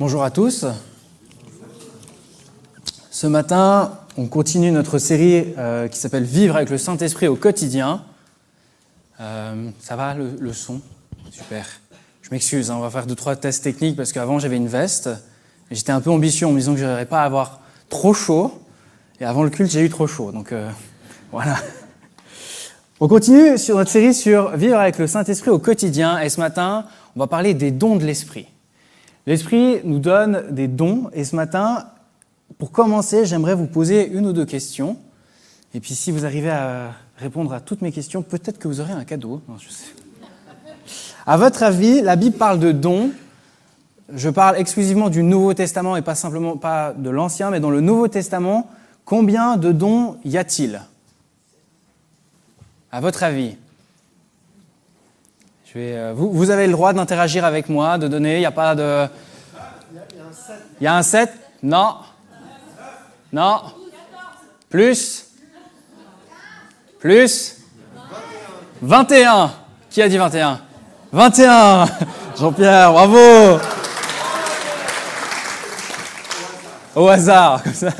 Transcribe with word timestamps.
Bonjour 0.00 0.22
à 0.22 0.30
tous. 0.30 0.64
Ce 3.10 3.26
matin, 3.26 3.98
on 4.16 4.28
continue 4.28 4.70
notre 4.70 4.98
série 4.98 5.52
euh, 5.58 5.88
qui 5.88 5.98
s'appelle 5.98 6.22
Vivre 6.22 6.54
avec 6.54 6.70
le 6.70 6.78
Saint-Esprit 6.78 7.26
au 7.26 7.34
quotidien. 7.34 8.04
Euh, 9.20 9.70
ça 9.80 9.96
va 9.96 10.14
le, 10.14 10.52
son? 10.52 10.80
Super. 11.32 11.66
Je 12.22 12.28
m'excuse, 12.30 12.70
hein, 12.70 12.76
on 12.76 12.80
va 12.80 12.90
faire 12.90 13.08
deux, 13.08 13.16
trois 13.16 13.34
tests 13.34 13.64
techniques 13.64 13.96
parce 13.96 14.12
qu'avant 14.12 14.38
j'avais 14.38 14.56
une 14.56 14.68
veste 14.68 15.10
j'étais 15.72 15.90
un 15.90 16.00
peu 16.00 16.10
ambitieux 16.10 16.46
en 16.46 16.52
me 16.52 16.58
disant 16.60 16.74
que 16.74 16.80
je 16.80 16.84
n'aurais 16.84 17.04
pas 17.04 17.24
avoir 17.24 17.58
trop 17.88 18.14
chaud. 18.14 18.56
Et 19.18 19.24
avant 19.24 19.42
le 19.42 19.50
culte, 19.50 19.72
j'ai 19.72 19.80
eu 19.80 19.90
trop 19.90 20.06
chaud. 20.06 20.30
Donc 20.30 20.52
euh, 20.52 20.70
voilà. 21.32 21.56
On 23.00 23.08
continue 23.08 23.58
sur 23.58 23.76
notre 23.76 23.90
série 23.90 24.14
sur 24.14 24.56
Vivre 24.56 24.78
avec 24.78 24.96
le 24.98 25.08
Saint-Esprit 25.08 25.50
au 25.50 25.58
quotidien 25.58 26.20
et 26.20 26.28
ce 26.28 26.38
matin, 26.38 26.86
on 27.16 27.18
va 27.18 27.26
parler 27.26 27.52
des 27.52 27.72
dons 27.72 27.96
de 27.96 28.04
l'Esprit. 28.04 28.46
L'Esprit 29.28 29.82
nous 29.84 29.98
donne 29.98 30.44
des 30.48 30.68
dons 30.68 31.10
et 31.12 31.22
ce 31.22 31.36
matin, 31.36 31.84
pour 32.56 32.72
commencer, 32.72 33.26
j'aimerais 33.26 33.54
vous 33.54 33.66
poser 33.66 34.08
une 34.08 34.26
ou 34.26 34.32
deux 34.32 34.46
questions. 34.46 34.96
Et 35.74 35.80
puis 35.80 35.94
si 35.94 36.10
vous 36.10 36.24
arrivez 36.24 36.48
à 36.48 36.92
répondre 37.18 37.52
à 37.52 37.60
toutes 37.60 37.82
mes 37.82 37.92
questions, 37.92 38.22
peut-être 38.22 38.58
que 38.58 38.68
vous 38.68 38.80
aurez 38.80 38.94
un 38.94 39.04
cadeau. 39.04 39.42
Non, 39.46 39.58
je 39.58 39.68
sais. 39.68 39.84
À 41.26 41.36
votre 41.36 41.62
avis, 41.62 42.00
la 42.00 42.16
Bible 42.16 42.38
parle 42.38 42.58
de 42.58 42.72
dons. 42.72 43.10
Je 44.14 44.30
parle 44.30 44.56
exclusivement 44.56 45.10
du 45.10 45.22
Nouveau 45.22 45.52
Testament 45.52 45.96
et 45.96 46.00
pas 46.00 46.14
simplement 46.14 46.56
pas 46.56 46.94
de 46.94 47.10
l'Ancien, 47.10 47.50
mais 47.50 47.60
dans 47.60 47.68
le 47.68 47.82
Nouveau 47.82 48.08
Testament, 48.08 48.70
combien 49.04 49.58
de 49.58 49.72
dons 49.72 50.16
y 50.24 50.38
a-t-il? 50.38 50.80
À 52.90 53.02
votre 53.02 53.22
avis 53.24 53.58
euh, 55.76 56.12
vous, 56.16 56.50
avez 56.50 56.66
le 56.66 56.72
droit 56.72 56.92
d'interagir 56.92 57.44
avec 57.44 57.68
moi, 57.68 57.98
de 57.98 58.08
donner. 58.08 58.36
Il 58.36 58.40
n'y 58.40 58.46
a 58.46 58.50
pas 58.50 58.74
de. 58.74 59.06
Il 60.80 60.84
y 60.84 60.86
a 60.86 60.96
un 60.96 61.02
7 61.02 61.30
Non. 61.62 61.96
Non. 63.32 63.60
Plus 64.70 65.26
Plus 66.98 67.56
21. 68.80 69.50
Qui 69.90 70.02
a 70.02 70.08
dit 70.08 70.18
21 70.18 70.60
21 71.12 71.86
Jean-Pierre, 72.38 72.92
bravo 72.92 73.58
Au 76.94 77.08
hasard, 77.08 77.62
comme 77.62 77.74
ça. 77.74 77.90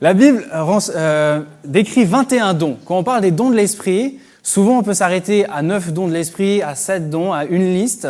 La 0.00 0.14
Bible 0.14 0.46
euh, 0.94 1.42
décrit 1.64 2.04
21 2.04 2.54
dons. 2.54 2.78
Quand 2.86 2.96
on 2.96 3.04
parle 3.04 3.20
des 3.20 3.30
dons 3.30 3.50
de 3.50 3.56
l'esprit, 3.56 4.18
Souvent, 4.50 4.78
on 4.78 4.82
peut 4.82 4.94
s'arrêter 4.94 5.46
à 5.46 5.62
9 5.62 5.92
dons 5.92 6.08
de 6.08 6.12
l'esprit, 6.12 6.60
à 6.60 6.74
7 6.74 7.08
dons, 7.08 7.32
à 7.32 7.44
une 7.44 7.72
liste, 7.72 8.08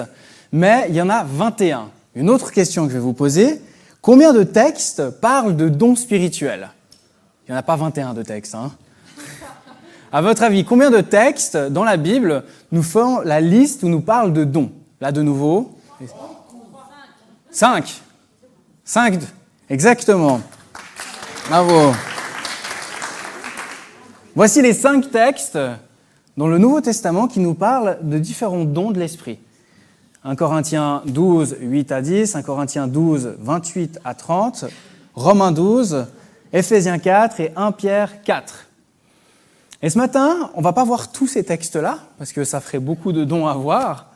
mais 0.52 0.86
il 0.88 0.94
y 0.94 1.02
en 1.02 1.10
a 1.10 1.22
21. 1.22 1.90
Une 2.14 2.30
autre 2.30 2.50
question 2.50 2.86
que 2.86 2.88
je 2.88 2.96
vais 2.96 3.02
vous 3.02 3.12
poser, 3.12 3.60
combien 4.00 4.32
de 4.32 4.42
textes 4.42 5.10
parlent 5.20 5.54
de 5.54 5.68
dons 5.68 5.96
spirituels? 5.96 6.70
Il 7.44 7.50
n'y 7.50 7.54
en 7.54 7.58
a 7.58 7.62
pas 7.62 7.76
21 7.76 8.14
de 8.14 8.22
textes. 8.22 8.54
Hein 8.54 8.72
à 10.10 10.22
votre 10.22 10.42
avis, 10.42 10.64
combien 10.64 10.90
de 10.90 11.02
textes 11.02 11.58
dans 11.58 11.84
la 11.84 11.98
Bible 11.98 12.44
nous 12.72 12.82
font 12.82 13.20
la 13.20 13.42
liste 13.42 13.82
où 13.82 13.90
nous 13.90 14.00
parlent 14.00 14.32
de 14.32 14.44
dons? 14.44 14.72
Là, 15.02 15.12
de 15.12 15.20
nouveau. 15.20 15.78
5. 17.50 18.00
5. 18.82 19.18
Exactement. 19.68 20.40
Bravo. 21.50 21.92
Voici 24.34 24.62
les 24.62 24.72
5 24.72 25.10
textes 25.10 25.58
dans 26.40 26.48
le 26.48 26.56
Nouveau 26.56 26.80
Testament 26.80 27.28
qui 27.28 27.38
nous 27.38 27.52
parle 27.52 27.98
de 28.00 28.18
différents 28.18 28.64
dons 28.64 28.92
de 28.92 28.98
l'Esprit. 28.98 29.38
1 30.24 30.36
Corinthiens 30.36 31.02
12, 31.04 31.56
8 31.60 31.92
à 31.92 32.00
10, 32.00 32.34
1 32.34 32.40
Corinthiens 32.40 32.86
12, 32.86 33.34
28 33.40 34.00
à 34.06 34.14
30, 34.14 34.64
Romains 35.12 35.52
12, 35.52 36.06
Éphésiens 36.54 36.98
4 36.98 37.40
et 37.40 37.52
1 37.56 37.72
Pierre 37.72 38.22
4. 38.22 38.68
Et 39.82 39.90
ce 39.90 39.98
matin, 39.98 40.50
on 40.54 40.62
va 40.62 40.72
pas 40.72 40.82
voir 40.82 41.12
tous 41.12 41.26
ces 41.26 41.44
textes-là, 41.44 41.98
parce 42.16 42.32
que 42.32 42.44
ça 42.44 42.60
ferait 42.60 42.78
beaucoup 42.78 43.12
de 43.12 43.24
dons 43.24 43.46
à 43.46 43.52
voir, 43.52 44.06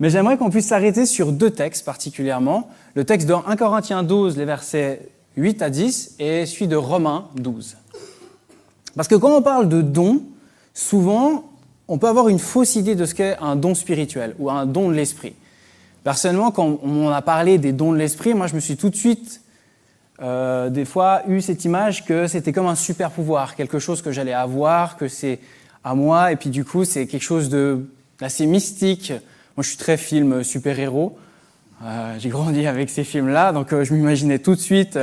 mais 0.00 0.10
j'aimerais 0.10 0.36
qu'on 0.36 0.50
puisse 0.50 0.66
s'arrêter 0.66 1.06
sur 1.06 1.32
deux 1.32 1.50
textes 1.50 1.86
particulièrement. 1.86 2.68
Le 2.94 3.04
texte 3.04 3.26
de 3.26 3.32
1 3.32 3.56
Corinthiens 3.56 4.02
12, 4.02 4.36
les 4.36 4.44
versets 4.44 5.08
8 5.38 5.62
à 5.62 5.70
10, 5.70 6.16
et 6.18 6.44
celui 6.44 6.68
de 6.68 6.76
Romains 6.76 7.28
12. 7.36 7.78
Parce 8.96 9.08
que 9.08 9.14
quand 9.14 9.34
on 9.34 9.40
parle 9.40 9.70
de 9.70 9.80
dons, 9.80 10.20
souvent, 10.74 11.49
on 11.90 11.98
peut 11.98 12.06
avoir 12.06 12.28
une 12.28 12.38
fausse 12.38 12.76
idée 12.76 12.94
de 12.94 13.04
ce 13.04 13.16
qu'est 13.16 13.36
un 13.40 13.56
don 13.56 13.74
spirituel 13.74 14.36
ou 14.38 14.48
un 14.48 14.64
don 14.64 14.88
de 14.88 14.94
l'esprit. 14.94 15.34
Personnellement, 16.04 16.52
quand 16.52 16.78
on 16.84 17.08
a 17.08 17.20
parlé 17.20 17.58
des 17.58 17.72
dons 17.72 17.92
de 17.92 17.98
l'esprit, 17.98 18.32
moi 18.32 18.46
je 18.46 18.54
me 18.54 18.60
suis 18.60 18.76
tout 18.76 18.90
de 18.90 18.96
suite, 18.96 19.40
euh, 20.22 20.70
des 20.70 20.84
fois, 20.84 21.22
eu 21.26 21.40
cette 21.40 21.64
image 21.64 22.04
que 22.04 22.28
c'était 22.28 22.52
comme 22.52 22.68
un 22.68 22.76
super 22.76 23.10
pouvoir, 23.10 23.56
quelque 23.56 23.80
chose 23.80 24.02
que 24.02 24.12
j'allais 24.12 24.32
avoir, 24.32 24.96
que 24.96 25.08
c'est 25.08 25.40
à 25.82 25.96
moi, 25.96 26.30
et 26.30 26.36
puis 26.36 26.48
du 26.48 26.64
coup 26.64 26.84
c'est 26.84 27.08
quelque 27.08 27.24
chose 27.24 27.50
d'assez 28.20 28.46
mystique. 28.46 29.12
Moi 29.56 29.64
je 29.64 29.70
suis 29.70 29.78
très 29.78 29.96
film 29.96 30.44
super-héros. 30.44 31.18
Euh, 31.82 32.14
j'ai 32.20 32.28
grandi 32.28 32.68
avec 32.68 32.88
ces 32.88 33.02
films-là, 33.02 33.50
donc 33.50 33.72
euh, 33.72 33.82
je 33.82 33.92
m'imaginais 33.94 34.38
tout 34.38 34.54
de 34.54 34.60
suite 34.60 34.96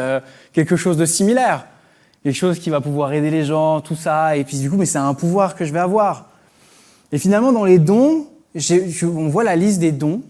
quelque 0.54 0.78
chose 0.78 0.96
de 0.96 1.06
similaire, 1.06 1.66
quelque 2.24 2.34
chose 2.34 2.60
qui 2.60 2.70
va 2.70 2.80
pouvoir 2.80 3.12
aider 3.12 3.30
les 3.30 3.44
gens, 3.44 3.82
tout 3.82 3.98
ça, 3.98 4.38
et 4.38 4.46
puis 4.46 4.58
du 4.60 4.70
coup, 4.70 4.78
mais 4.78 4.86
c'est 4.86 5.00
un 5.00 5.14
pouvoir 5.14 5.54
que 5.54 5.66
je 5.66 5.74
vais 5.74 5.80
avoir. 5.80 6.27
Et 7.12 7.18
finalement, 7.18 7.52
dans 7.52 7.66
les 7.66 7.80
dons, 7.80 8.28
on 9.04 9.28
voit 9.30 9.44
la 9.44 9.56
liste 9.56 9.80
des 9.80 9.92
dons 9.92 10.22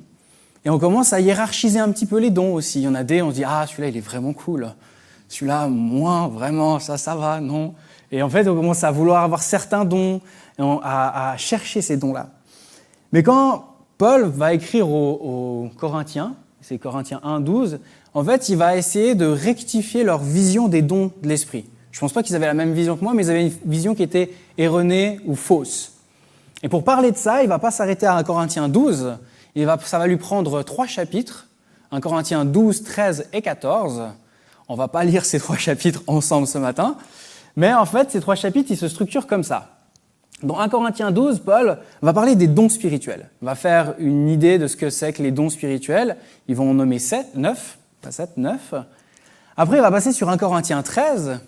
et 0.65 0.69
on 0.69 0.79
commence 0.79 1.13
à 1.13 1.19
hiérarchiser 1.19 1.79
un 1.79 1.91
petit 1.91 2.05
peu 2.05 2.19
les 2.19 2.29
dons 2.29 2.53
aussi. 2.53 2.81
Il 2.81 2.83
y 2.83 2.87
en 2.87 2.95
a 2.95 3.03
des, 3.03 3.21
on 3.21 3.29
se 3.29 3.35
dit, 3.35 3.43
ah, 3.45 3.65
celui-là, 3.67 3.89
il 3.89 3.97
est 3.97 4.01
vraiment 4.01 4.33
cool. 4.33 4.73
Celui-là, 5.29 5.67
moins, 5.67 6.27
vraiment, 6.27 6.79
ça, 6.79 6.97
ça 6.97 7.15
va, 7.15 7.39
non. 7.39 7.73
Et 8.11 8.21
en 8.21 8.29
fait, 8.29 8.47
on 8.47 8.55
commence 8.55 8.83
à 8.83 8.91
vouloir 8.91 9.23
avoir 9.23 9.43
certains 9.43 9.85
dons, 9.85 10.21
et 10.59 10.63
à, 10.83 11.35
chercher 11.37 11.81
ces 11.81 11.97
dons-là. 11.97 12.29
Mais 13.11 13.23
quand 13.23 13.65
Paul 13.97 14.25
va 14.25 14.53
écrire 14.53 14.89
aux, 14.89 15.69
Corinthiens, 15.77 16.35
c'est 16.61 16.77
Corinthiens 16.77 17.21
1, 17.23 17.39
12, 17.39 17.79
en 18.13 18.23
fait, 18.23 18.49
il 18.49 18.57
va 18.57 18.77
essayer 18.77 19.15
de 19.15 19.25
rectifier 19.25 20.03
leur 20.03 20.19
vision 20.19 20.67
des 20.67 20.81
dons 20.81 21.11
de 21.21 21.27
l'esprit. 21.27 21.65
Je 21.91 21.97
ne 21.97 22.01
pense 22.01 22.13
pas 22.13 22.23
qu'ils 22.23 22.35
avaient 22.35 22.45
la 22.45 22.53
même 22.53 22.73
vision 22.73 22.97
que 22.97 23.03
moi, 23.03 23.13
mais 23.13 23.25
ils 23.25 23.29
avaient 23.29 23.47
une 23.47 23.53
vision 23.65 23.95
qui 23.95 24.03
était 24.03 24.33
erronée 24.57 25.19
ou 25.25 25.35
fausse. 25.35 25.96
Et 26.63 26.69
pour 26.69 26.83
parler 26.83 27.11
de 27.11 27.17
ça, 27.17 27.43
il 27.43 27.49
va 27.49 27.59
pas 27.59 27.71
s'arrêter 27.71 28.05
à 28.05 28.15
1 28.15 28.23
Corinthiens 28.23 28.67
12, 28.67 29.17
il 29.55 29.65
va, 29.65 29.77
ça 29.83 29.99
va 29.99 30.07
lui 30.07 30.17
prendre 30.17 30.63
trois 30.63 30.87
chapitres, 30.87 31.47
1 31.91 32.01
Corinthiens 32.01 32.45
12, 32.45 32.83
13 32.83 33.29
et 33.33 33.41
14. 33.41 34.03
On 34.67 34.75
va 34.75 34.87
pas 34.87 35.03
lire 35.05 35.25
ces 35.25 35.39
trois 35.39 35.57
chapitres 35.57 36.01
ensemble 36.07 36.47
ce 36.47 36.57
matin, 36.57 36.97
mais 37.55 37.73
en 37.73 37.85
fait, 37.85 38.11
ces 38.11 38.21
trois 38.21 38.35
chapitres, 38.35 38.71
ils 38.71 38.77
se 38.77 38.87
structurent 38.87 39.27
comme 39.27 39.43
ça. 39.43 39.77
Dans 40.43 40.59
1 40.59 40.69
Corinthiens 40.69 41.11
12, 41.11 41.39
Paul 41.39 41.79
va 42.01 42.13
parler 42.13 42.35
des 42.35 42.47
dons 42.47 42.69
spirituels. 42.69 43.29
Il 43.41 43.45
va 43.45 43.55
faire 43.55 43.95
une 43.97 44.27
idée 44.27 44.59
de 44.59 44.67
ce 44.67 44.75
que 44.75 44.91
c'est 44.91 45.11
que 45.13 45.23
les 45.23 45.31
dons 45.31 45.49
spirituels. 45.49 46.15
Ils 46.47 46.55
vont 46.55 46.69
en 46.69 46.73
nommer 46.75 46.99
7, 46.99 47.35
9, 47.35 47.77
pas 48.01 48.11
7, 48.11 48.37
9. 48.37 48.75
Après, 49.55 49.77
il 49.77 49.81
va 49.81 49.89
passer 49.89 50.11
sur 50.11 50.29
1 50.29 50.37
Corinthiens 50.37 50.83
13, 50.83 51.39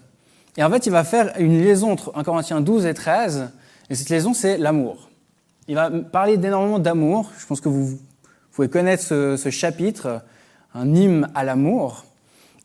et 0.58 0.64
en 0.64 0.70
fait, 0.72 0.88
il 0.88 0.91
va 0.91 1.03
faire 1.03 1.34
une 1.38 1.62
liaison 1.62 1.91
entre 1.91 2.12
1 2.16 2.24
Corinthiens 2.24 2.62
12 2.62 2.86
et 2.88 2.94
13, 2.94 3.50
et 3.89 3.95
cette 3.95 4.09
liaison, 4.09 4.33
c'est 4.33 4.57
l'amour. 4.57 5.09
Il 5.67 5.75
va 5.75 5.89
parler 5.89 6.38
d'énormément 6.38 6.79
d'amour. 6.79 7.31
Je 7.39 7.45
pense 7.45 7.61
que 7.61 7.69
vous, 7.69 8.00
pouvez 8.51 8.69
connaître 8.69 9.03
ce, 9.03 9.50
chapitre, 9.50 10.22
un 10.73 10.94
hymne 10.94 11.29
à 11.35 11.44
l'amour. 11.44 12.05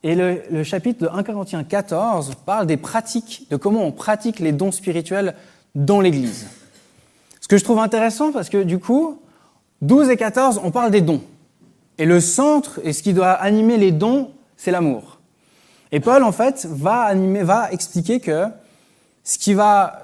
Et 0.03 0.15
le, 0.15 0.63
chapitre 0.65 1.05
de 1.05 1.09
1 1.09 1.23
Corinthiens 1.23 1.65
14 1.65 2.33
parle 2.45 2.67
des 2.67 2.77
pratiques, 2.77 3.47
de 3.51 3.57
comment 3.57 3.85
on 3.85 3.93
pratique 3.93 4.39
les 4.39 4.53
dons 4.53 4.73
spirituels 4.73 5.35
dans 5.75 6.01
l'Église. 6.01 6.47
Ce 7.41 7.49
que 7.49 7.57
je 7.57 7.65
trouve 7.65 7.79
intéressant, 7.79 8.33
parce 8.33 8.49
que 8.49 8.63
du 8.63 8.79
coup, 8.79 9.21
12 9.83 10.11
et 10.11 10.17
14, 10.17 10.61
on 10.63 10.71
parle 10.71 10.91
des 10.91 11.01
dons. 11.01 11.23
Et 11.99 12.07
le 12.07 12.21
centre, 12.21 12.81
et 12.83 12.93
ce 12.93 13.03
qui 13.03 13.15
doit 13.15 13.33
animer 13.33 13.77
les 13.77 13.93
dons, 13.93 14.31
c'est 14.57 14.71
l'amour. 14.71 15.21
Et 15.93 16.01
Paul, 16.01 16.25
en 16.25 16.33
fait, 16.33 16.67
va, 16.69 17.13
expliquer 17.71 18.19
que 18.19 18.47
ce 19.23 19.39
qui 19.39 19.55
va 19.55 20.03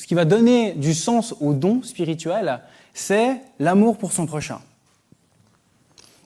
ce 0.00 0.06
qui 0.06 0.14
va 0.14 0.24
donner 0.24 0.72
du 0.72 0.94
sens 0.94 1.34
au 1.42 1.52
don 1.52 1.82
spirituel, 1.82 2.60
c'est 2.94 3.38
l'amour 3.58 3.98
pour 3.98 4.12
son 4.12 4.24
prochain. 4.24 4.58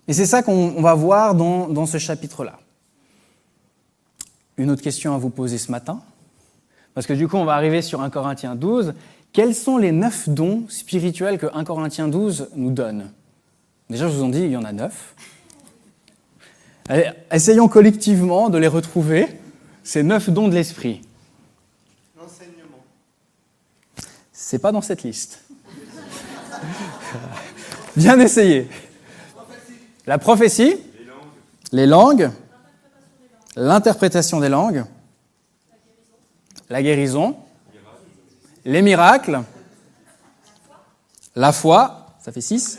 Et 0.06 0.12
c'est 0.12 0.26
ça 0.26 0.44
qu'on 0.44 0.80
va 0.80 0.94
voir 0.94 1.34
dans, 1.34 1.84
ce 1.84 1.98
chapitre-là. 1.98 2.60
Une 4.58 4.70
autre 4.70 4.80
question 4.80 5.12
à 5.12 5.18
vous 5.18 5.28
poser 5.28 5.58
ce 5.58 5.72
matin, 5.72 6.00
parce 6.94 7.08
que 7.08 7.14
du 7.14 7.26
coup 7.26 7.36
on 7.36 7.44
va 7.44 7.54
arriver 7.54 7.82
sur 7.82 8.00
1 8.00 8.10
Corinthiens 8.10 8.54
12. 8.54 8.94
Quels 9.32 9.56
sont 9.56 9.76
les 9.76 9.90
neuf 9.90 10.28
dons 10.28 10.66
spirituels 10.68 11.36
que 11.36 11.46
1 11.52 11.64
Corinthiens 11.64 12.06
12 12.06 12.50
nous 12.54 12.70
donne? 12.70 13.10
Déjà, 13.90 14.06
je 14.06 14.14
vous 14.14 14.22
en 14.22 14.28
dis, 14.28 14.42
il 14.42 14.50
y 14.52 14.56
en 14.56 14.62
a 14.62 14.70
neuf. 14.70 15.16
essayons 17.32 17.66
collectivement 17.66 18.50
de 18.50 18.58
les 18.58 18.68
retrouver, 18.68 19.26
ces 19.82 20.04
neuf 20.04 20.30
dons 20.30 20.46
de 20.46 20.54
l'esprit. 20.54 21.00
C'est 24.46 24.58
pas 24.58 24.72
dans 24.72 24.82
cette 24.82 25.04
liste. 25.04 25.38
Bien 27.96 28.20
essayé. 28.20 28.68
La 30.06 30.18
prophétie, 30.18 30.76
les 31.72 31.86
langues, 31.86 32.30
l'interprétation 33.56 34.40
des 34.40 34.50
langues, 34.50 34.84
la 36.68 36.82
guérison, 36.82 37.38
les 38.66 38.82
miracles, 38.82 39.44
la 41.34 41.50
foi, 41.50 42.14
ça 42.20 42.30
fait 42.30 42.42
6, 42.42 42.78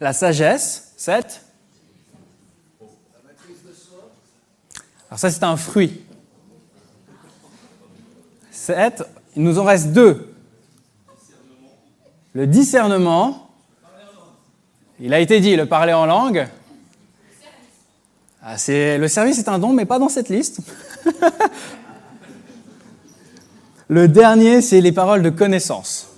la 0.00 0.12
sagesse, 0.12 0.92
7. 0.98 1.40
Alors 5.08 5.18
ça, 5.18 5.30
c'est 5.30 5.44
un 5.44 5.56
fruit. 5.56 6.03
7. 8.64 9.04
Il 9.36 9.42
nous 9.42 9.58
en 9.58 9.64
reste 9.64 9.88
deux. 9.88 10.32
Le 12.32 12.46
discernement. 12.46 13.50
Il 14.98 15.12
a 15.12 15.20
été 15.20 15.40
dit, 15.40 15.54
le 15.54 15.66
parler 15.66 15.92
en 15.92 16.06
langue. 16.06 16.48
Ah, 18.42 18.56
le 18.68 19.06
service 19.06 19.38
est 19.38 19.48
un 19.48 19.58
don, 19.58 19.72
mais 19.72 19.84
pas 19.84 19.98
dans 19.98 20.08
cette 20.08 20.28
liste. 20.28 20.60
le 23.88 24.08
dernier, 24.08 24.62
c'est 24.62 24.80
les 24.80 24.92
paroles 24.92 25.22
de 25.22 25.30
connaissance. 25.30 26.08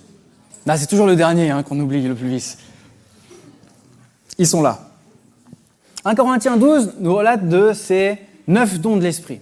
c'est 0.65 0.87
toujours 0.87 1.07
le 1.07 1.15
dernier 1.15 1.51
hein, 1.51 1.63
qu'on 1.63 1.79
oublie 1.79 2.07
le 2.07 2.15
plus 2.15 2.29
vite. 2.29 2.57
Ils 4.37 4.47
sont 4.47 4.61
là. 4.61 4.89
1 6.05 6.15
Corinthiens 6.15 6.57
12 6.57 6.95
nous 6.99 7.13
relate 7.15 7.49
de 7.49 7.73
ces 7.73 8.17
neuf 8.47 8.79
dons 8.79 8.95
de 8.95 9.01
l'esprit. 9.01 9.41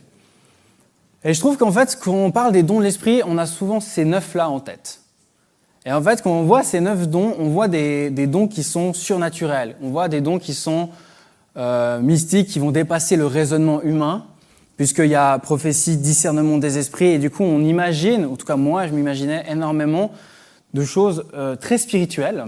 Et 1.26 1.34
je 1.34 1.40
trouve 1.40 1.58
qu'en 1.58 1.72
fait, 1.72 1.98
quand 2.00 2.14
on 2.14 2.30
parle 2.30 2.52
des 2.52 2.62
dons 2.62 2.78
de 2.78 2.84
l'esprit, 2.84 3.22
on 3.26 3.40
a 3.40 3.48
souvent 3.48 3.80
ces 3.80 4.06
neuf-là 4.06 4.48
en 4.48 4.60
tête. 4.60 5.02
Et 5.84 5.92
en 5.92 6.02
fait, 6.02 6.22
quand 6.22 6.32
on 6.32 6.44
voit 6.44 6.62
ces 6.62 6.80
neuf 6.80 7.08
dons, 7.08 7.34
on 7.40 7.50
voit 7.50 7.68
des, 7.68 8.12
dons 8.28 8.48
qui 8.48 8.62
sont 8.62 8.94
surnaturels. 8.94 9.76
On 9.82 9.90
voit 9.90 10.08
des 10.08 10.22
dons 10.22 10.38
qui 10.38 10.54
sont 10.54 10.90
euh, 11.58 12.00
mystiques, 12.00 12.50
qui 12.50 12.60
vont 12.60 12.70
dépasser 12.70 13.16
le 13.16 13.26
raisonnement 13.26 13.82
humain, 13.82 14.26
puisqu'il 14.78 15.08
y 15.08 15.16
a 15.16 15.40
prophétie, 15.40 15.98
discernement 15.98 16.60
des 16.60 16.78
esprits, 16.78 17.10
et 17.10 17.18
du 17.18 17.32
coup, 17.32 17.44
on 17.44 17.62
imagine, 17.62 18.26
en 18.26 18.36
tout 18.36 18.46
cas 18.46 18.56
moi, 18.56 18.86
je 18.86 18.94
m'imaginais 18.94 19.46
énormément 19.50 20.12
de 20.76 20.84
choses 20.84 21.26
euh, 21.34 21.56
très 21.56 21.80
spirituelles. 21.80 22.46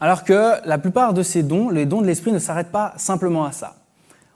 Alors 0.00 0.24
que 0.24 0.66
la 0.66 0.78
plupart 0.78 1.12
de 1.12 1.22
ces 1.22 1.42
dons, 1.42 1.68
les 1.68 1.84
dons 1.84 2.00
de 2.00 2.06
l'esprit, 2.06 2.32
ne 2.32 2.38
s'arrêtent 2.38 2.72
pas 2.72 2.94
simplement 2.96 3.44
à 3.44 3.52
ça. 3.52 3.74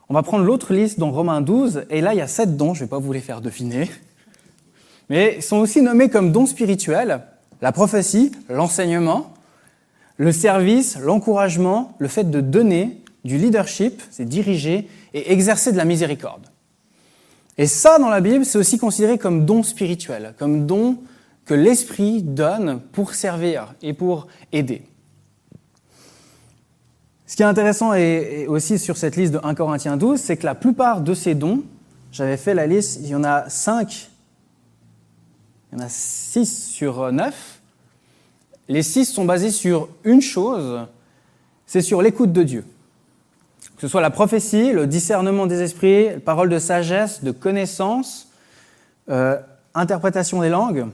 On 0.09 0.13
va 0.13 0.23
prendre 0.23 0.43
l'autre 0.43 0.73
liste 0.73 0.99
dans 0.99 1.11
Romains 1.11 1.41
12, 1.41 1.85
et 1.89 2.01
là, 2.01 2.13
il 2.13 2.17
y 2.17 2.21
a 2.21 2.27
sept 2.27 2.57
dons, 2.57 2.73
je 2.73 2.81
ne 2.81 2.85
vais 2.85 2.89
pas 2.89 2.99
vous 2.99 3.13
les 3.13 3.21
faire 3.21 3.41
deviner, 3.41 3.89
mais 5.09 5.35
ils 5.37 5.43
sont 5.43 5.57
aussi 5.57 5.81
nommés 5.81 6.09
comme 6.09 6.31
dons 6.31 6.45
spirituels, 6.45 7.21
la 7.61 7.71
prophétie, 7.71 8.31
l'enseignement, 8.49 9.33
le 10.17 10.31
service, 10.31 10.97
l'encouragement, 10.99 11.95
le 11.99 12.07
fait 12.07 12.29
de 12.29 12.41
donner, 12.41 13.01
du 13.23 13.37
leadership, 13.37 14.01
c'est 14.11 14.25
diriger, 14.25 14.89
et 15.13 15.31
exercer 15.31 15.71
de 15.71 15.77
la 15.77 15.85
miséricorde. 15.85 16.47
Et 17.57 17.67
ça, 17.67 17.99
dans 17.99 18.09
la 18.09 18.19
Bible, 18.19 18.45
c'est 18.45 18.57
aussi 18.57 18.77
considéré 18.77 19.17
comme 19.17 19.45
don 19.45 19.63
spirituel, 19.63 20.33
comme 20.37 20.65
don 20.65 20.97
que 21.45 21.53
l'Esprit 21.53 22.21
donne 22.21 22.79
pour 22.91 23.13
servir 23.13 23.75
et 23.81 23.93
pour 23.93 24.27
aider. 24.51 24.83
Ce 27.33 27.35
qui 27.35 27.41
est 27.41 27.47
intéressant 27.47 27.95
et, 27.95 28.45
aussi 28.47 28.77
sur 28.77 28.95
cette 28.95 29.15
liste 29.15 29.33
de 29.33 29.39
1 29.41 29.55
Corinthiens 29.55 29.97
12, 29.97 30.19
c'est 30.19 30.37
que 30.37 30.45
la 30.45 30.53
plupart 30.53 31.01
de 31.01 31.15
ces 31.15 31.33
dons, 31.33 31.63
j'avais 32.11 32.37
fait 32.37 32.53
la 32.53 32.67
liste, 32.67 32.99
il 33.01 33.07
y 33.07 33.15
en 33.15 33.23
a 33.23 33.49
5, 33.49 34.11
il 35.71 35.79
y 35.79 35.81
en 35.81 35.83
a 35.83 35.89
6 35.89 36.67
sur 36.67 37.11
9. 37.11 37.59
Les 38.69 38.83
6 38.83 39.05
sont 39.05 39.25
basés 39.25 39.49
sur 39.49 39.89
une 40.03 40.21
chose, 40.21 40.85
c'est 41.65 41.81
sur 41.81 42.03
l'écoute 42.03 42.31
de 42.33 42.43
Dieu. 42.43 42.65
Que 43.77 43.81
ce 43.81 43.87
soit 43.87 44.01
la 44.01 44.11
prophétie, 44.11 44.71
le 44.71 44.85
discernement 44.85 45.47
des 45.47 45.63
esprits, 45.63 46.09
parole 46.23 46.49
de 46.49 46.59
sagesse, 46.59 47.23
de 47.23 47.31
connaissance, 47.31 48.27
euh, 49.09 49.39
interprétation 49.73 50.39
des 50.41 50.49
langues. 50.49 50.85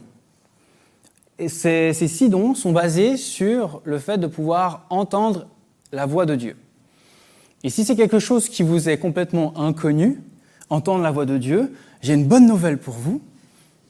Et 1.38 1.50
ces, 1.50 1.92
ces 1.92 2.08
six 2.08 2.30
dons 2.30 2.54
sont 2.54 2.72
basés 2.72 3.18
sur 3.18 3.82
le 3.84 3.98
fait 3.98 4.16
de 4.16 4.26
pouvoir 4.26 4.86
entendre 4.88 5.46
la 5.92 6.06
voix 6.06 6.26
de 6.26 6.34
Dieu. 6.34 6.56
Et 7.62 7.70
si 7.70 7.84
c'est 7.84 7.96
quelque 7.96 8.18
chose 8.18 8.48
qui 8.48 8.62
vous 8.62 8.88
est 8.88 8.98
complètement 8.98 9.58
inconnu, 9.58 10.22
entendre 10.70 11.02
la 11.02 11.10
voix 11.10 11.26
de 11.26 11.36
Dieu, 11.36 11.74
j'ai 12.00 12.14
une 12.14 12.26
bonne 12.26 12.46
nouvelle 12.46 12.78
pour 12.78 12.94
vous, 12.94 13.20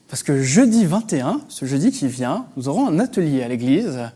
parce 0.09 0.23
que 0.23 0.43
jeudi 0.43 0.87
21, 0.87 1.41
ce 1.49 1.67
jeudi 1.67 1.93
qui 1.93 2.09
vient, 2.09 2.47
nous 2.57 2.69
aurons 2.69 2.89
un 2.89 2.99
atelier 2.99 3.45
à 3.45 3.49
l'église, 3.49 4.11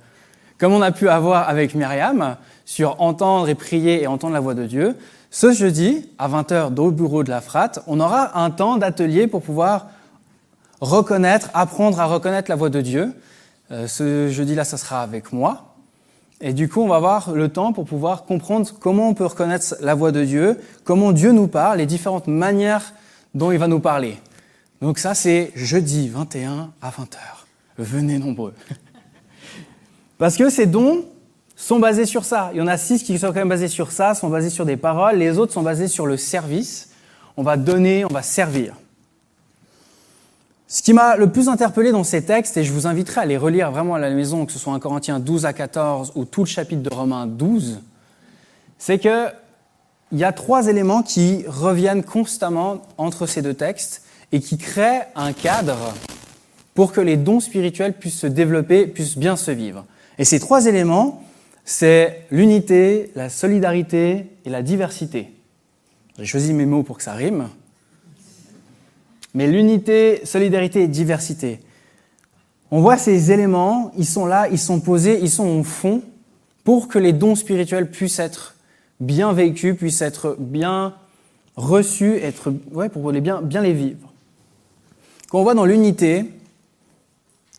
comme 0.59 0.73
on 0.73 0.83
a 0.83 0.91
pu 0.91 1.09
avoir 1.09 1.49
avec 1.49 1.75
Myriam, 1.75 2.37
sur 2.65 3.01
entendre 3.01 3.49
et 3.49 3.55
prier 3.55 4.03
et 4.03 4.07
entendre 4.07 4.33
la 4.33 4.41
voix 4.41 4.55
de 4.55 4.67
Dieu. 4.67 4.97
Ce 5.31 5.53
jeudi, 5.53 6.09
à 6.19 6.29
20h, 6.29 6.77
au 6.79 6.91
bureau 6.91 7.23
de 7.23 7.31
la 7.31 7.41
frate, 7.41 7.81
on 7.87 8.01
aura 8.01 8.41
un 8.41 8.51
temps 8.51 8.77
d'atelier 8.77 9.27
pour 9.27 9.43
pouvoir 9.43 9.89
reconnaître, 10.81 11.51
apprendre 11.55 12.01
à 12.01 12.07
reconnaître 12.07 12.51
la 12.51 12.57
voix 12.57 12.71
de 12.71 12.81
Dieu. 12.81 13.13
Euh, 13.71 13.87
ce 13.87 14.29
jeudi-là, 14.29 14.65
ça 14.65 14.77
sera 14.77 15.03
avec 15.03 15.33
moi, 15.33 15.74
et 16.41 16.53
du 16.53 16.69
coup, 16.69 16.83
on 16.83 16.89
va 16.89 16.97
avoir 16.97 17.33
le 17.33 17.49
temps 17.49 17.73
pour 17.73 17.85
pouvoir 17.85 18.25
comprendre 18.25 18.69
comment 18.81 19.09
on 19.09 19.15
peut 19.15 19.27
reconnaître 19.27 19.77
la 19.81 19.95
voix 19.95 20.13
de 20.13 20.25
Dieu, 20.25 20.59
comment 20.85 21.13
Dieu 21.13 21.33
nous 21.33 21.49
parle, 21.49 21.79
les 21.79 21.87
différentes 21.87 22.27
manières 22.27 22.93
dont 23.35 23.53
il 23.53 23.59
va 23.59 23.69
nous 23.69 23.81
parler. 23.81 24.19
Donc 24.83 24.99
ça, 24.99 25.15
c'est 25.15 25.53
jeudi 25.55 26.09
21 26.09 26.73
à 26.83 26.91
20h. 26.91 27.17
Venez 27.79 28.19
nombreux. 28.19 28.53
Parce 30.19 30.37
que 30.37 30.51
ces 30.51 30.67
dons 30.67 31.05
sont 31.57 31.79
basés 31.79 32.07
sur 32.07 32.25
ça. 32.25 32.51
Il 32.53 32.59
y 32.59 32.61
en 32.61 32.67
a 32.67 32.77
six 32.77 33.03
qui 33.03 33.19
sont 33.19 33.29
quand 33.29 33.35
même 33.35 33.49
basés 33.49 33.69
sur 33.69 33.93
ça, 33.93 34.15
sont 34.15 34.29
basés 34.29 34.51
sur 34.51 34.67
des 34.67 34.77
paroles. 34.77 35.17
Les 35.17 35.39
autres 35.39 35.53
sont 35.53 35.63
basés 35.63 35.89
sur 35.89 36.07
le 36.07 36.17
service. 36.17 36.91
On 37.37 37.43
va 37.43 37.57
donner, 37.57 38.05
on 38.05 38.13
va 38.13 38.23
servir. 38.23 38.75
Ce 40.66 40.82
qui 40.82 40.93
m'a 40.93 41.16
le 41.16 41.31
plus 41.31 41.49
interpellé 41.49 41.93
dans 41.93 42.05
ces 42.05 42.25
textes, 42.25 42.56
et 42.56 42.64
je 42.64 42.72
vous 42.72 42.87
inviterai 42.87 43.20
à 43.20 43.26
les 43.26 43.37
relire 43.37 43.70
vraiment 43.70 43.94
à 43.94 43.99
la 43.99 44.11
maison, 44.11 44.46
que 44.46 44.52
ce 44.52 44.58
soit 44.58 44.72
un 44.72 44.78
Corinthiens 44.78 45.20
12 45.20 45.44
à 45.44 45.52
14 45.52 46.12
ou 46.14 46.25
tout 46.25 46.43
le 46.43 46.49
chapitre 46.49 46.82
de 46.82 46.94
Romains 46.94 47.26
12, 47.26 47.81
c'est 48.78 48.99
qu'il 48.99 49.32
y 50.12 50.25
a 50.25 50.32
trois 50.32 50.66
éléments 50.66 51.02
qui 51.02 51.44
reviennent 51.46 52.02
constamment 52.02 52.82
entre 52.99 53.26
ces 53.26 53.43
deux 53.43 53.55
textes 53.55 54.02
et 54.32 54.40
qui 54.40 54.58
créent 54.58 55.06
un 55.14 55.32
cadre 55.32 55.94
pour 56.75 56.93
que 56.93 57.00
les 57.00 57.16
dons 57.16 57.40
spirituels 57.40 57.93
puissent 57.93 58.19
se 58.19 58.26
développer, 58.26 58.87
puissent 58.87 59.19
bien 59.19 59.37
se 59.37 59.50
vivre. 59.50 59.84
Et 60.19 60.25
ces 60.25 60.40
trois 60.40 60.66
éléments, 60.66 61.22
c'est 61.64 62.26
l'unité, 62.31 63.12
la 63.14 63.28
solidarité 63.28 64.31
et 64.44 64.50
la 64.50 64.62
diversité. 64.62 65.33
J'ai 66.18 66.26
choisi 66.26 66.52
mes 66.52 66.66
mots 66.66 66.83
pour 66.83 66.99
que 66.99 67.02
ça 67.02 67.12
rime. 67.12 67.49
Mais 69.35 69.47
l'unité, 69.47 70.21
solidarité 70.25 70.83
et 70.83 70.88
diversité. 70.88 71.61
On 72.71 72.81
voit 72.81 72.97
ces 72.97 73.31
éléments, 73.31 73.93
ils 73.97 74.07
sont 74.07 74.26
là, 74.26 74.49
ils 74.49 74.59
sont 74.59 74.81
posés, 74.81 75.19
ils 75.21 75.31
sont 75.31 75.47
au 75.47 75.64
fond 75.64 76.03
pour 76.64 76.88
que 76.88 76.99
les 76.99 77.12
dons 77.12 77.35
spirituels 77.35 77.91
puissent 77.91 78.19
être 78.19 78.55
bien 79.00 79.33
vécus, 79.33 79.76
puissent 79.76 80.03
être 80.03 80.37
bien 80.38 80.95
reçus, 81.57 82.17
être, 82.17 82.53
ouais, 82.73 82.88
pour 82.88 83.12
les 83.12 83.21
bien, 83.21 83.43
bien 83.43 83.61
les 83.61 83.73
vivre. 83.73 84.12
Quand 85.31 85.41
on 85.41 85.43
voit 85.43 85.55
dans 85.55 85.67
l'unité, 85.67 86.25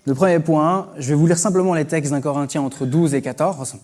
le 0.06 0.14
premier 0.14 0.40
point, 0.40 0.90
je 0.98 1.10
vais 1.10 1.16
vous 1.16 1.28
lire 1.28 1.38
simplement 1.38 1.74
les 1.74 1.86
textes 1.86 2.12
d'un 2.12 2.22
Corinthien 2.22 2.62
entre 2.62 2.86
12 2.86 3.14
et 3.16 3.22
14. 3.22 3.76